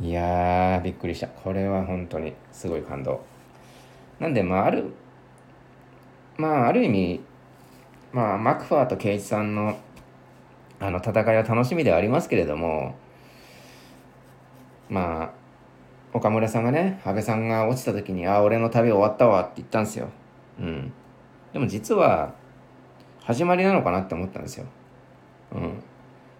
[0.00, 0.06] うん。
[0.06, 1.28] いやびっくりした。
[1.28, 3.20] これは本当にすごい感動。
[4.18, 4.94] なんでまあある
[6.40, 7.20] まあある意味
[8.12, 9.78] まあマクファーとケイチさんの
[10.80, 12.94] あの戦いは楽しみではありますけれども
[14.88, 15.30] まあ
[16.12, 20.08] 岡村さんがね安倍さんが落ちた時に「ああ俺の旅終わったわ」って言ったんですよ。
[20.58, 20.92] うん、
[21.52, 22.34] でも実は
[23.22, 24.66] 始まりなのかなって思ったんですよ。
[25.52, 25.82] うん、安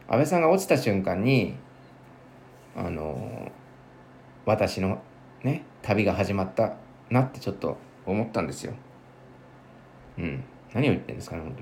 [0.08, 1.54] 倍さんが落ちた瞬間に
[2.74, 3.52] あの
[4.46, 5.00] 私の
[5.44, 6.74] ね旅が始まった
[7.10, 7.76] なってちょっと
[8.06, 8.72] 思ったんですよ。
[10.20, 10.44] うん、
[10.74, 11.56] 何を言ってんですかね本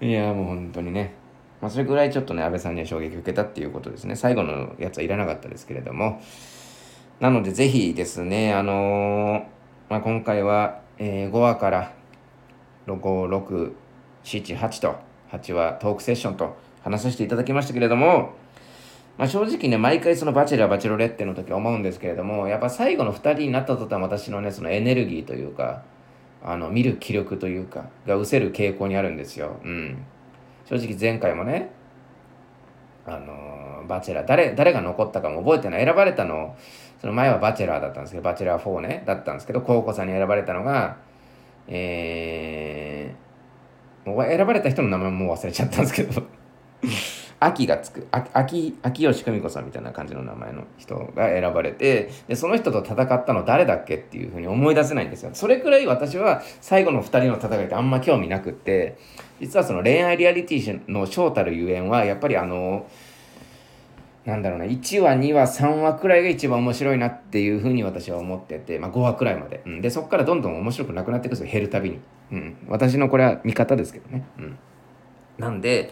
[0.00, 0.10] 当に。
[0.10, 1.14] いやもう本当にね。
[1.60, 4.16] まあ、それぐらいちょっとね安倍さんには衝撃を受けたっていうことですね。
[4.16, 6.20] 最後のやつはいらなかったですけれども。
[7.20, 9.42] なのでぜひですねあのー、
[9.90, 11.92] まあ、今回は、えー、5話から
[12.86, 14.96] 5678と
[15.30, 18.30] 8話トークセッションと話させていただきましたけれども
[19.20, 25.82] まあ、正直ね、毎回そのバチェラー、バチェロレッテの時思うんですけれども、やっぱ最後の2人になった途端私のね、そのエネルギーというか、
[26.42, 29.60] あの、見る気力というか、が失せる傾向にあるんですよ。
[29.64, 30.04] うん。
[30.70, 31.72] 正直前回もね
[33.04, 36.56] あのバチェラー誰誰が残ったかも覚えてない選ばれたの
[37.00, 40.98] その前はバチェラーだったんですけどバチェラー4ねだったんですけど高校さんに選ばれたのが
[41.66, 46.22] えー、もう選ばれた人の名前も忘れちゃったんですけど
[47.40, 48.06] 秋がつく。
[48.12, 55.30] 秋秋吉久美子さんみたいな感じの名前の人が選ばれてでその人と戦ったの誰だっけっていうふうに思い出せないんですよ。
[55.32, 58.98] それくらい私は最後の2人の戦いってあんま興味なくって
[59.40, 62.86] 実はその恋愛リアリティの正たるゆえんはやっぱりあの
[64.26, 72.00] なんだろうな1話2話3話くらいが一番面白いなっていうふうに私は思ってて、まあ、5話くらいまで、うん、でそこからどんどん面白くなくなっていくんですよ減るたびに、
[72.32, 74.58] うん、私のこれは見方ですけどね、うん、
[75.38, 75.90] なんで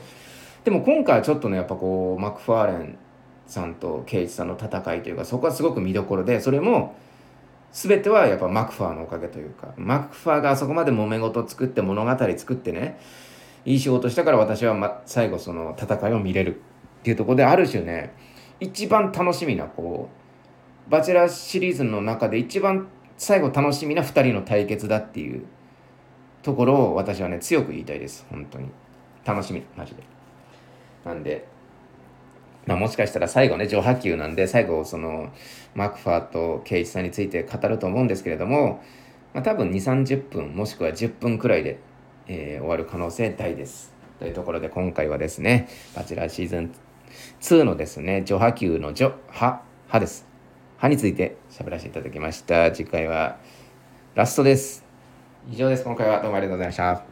[0.68, 2.98] でも今回はちょっとねやっぱこうマクファーレン
[3.46, 6.94] さんとケイチさんの戦いというかそこはすごく見どころでそれも
[7.72, 13.00] 全てはやっぱマクファーのおかげというかマクファーがあそこまで揉め事作って物語作ってね
[13.64, 18.12] いい仕事したから私は、ま、最後その戦いを見れるっていうとこである種ね
[18.60, 20.10] 一番楽しみなこ
[20.86, 25.46] うバチェラーシリーズの中で一番最後楽しみな2人の対決だっていう
[26.42, 28.26] ところを私はね強く言いたいです。
[28.28, 28.68] 本当に。
[29.24, 30.17] 楽しみマジで。
[31.08, 31.48] なんで
[32.68, 35.32] まあ、もしかしたら最後ね上波球なんで最後その
[35.74, 38.82] マクファーと圭一さんについて語ると思うんですけれども、
[39.32, 41.78] まあ、多分2 3 0分もしくは10分くらいで、
[42.26, 43.94] えー、終わる可能性大です。
[44.18, 46.74] というところで今回はですねバチェラーシーズン
[47.40, 50.26] 2のですね上波球の上波歯です。
[50.76, 52.70] 歯について喋らせていただきました。
[52.70, 53.38] 次回は
[54.14, 54.84] ラストです。
[55.50, 55.84] 以上です。
[55.84, 57.07] 今回はどうもありがとうございました。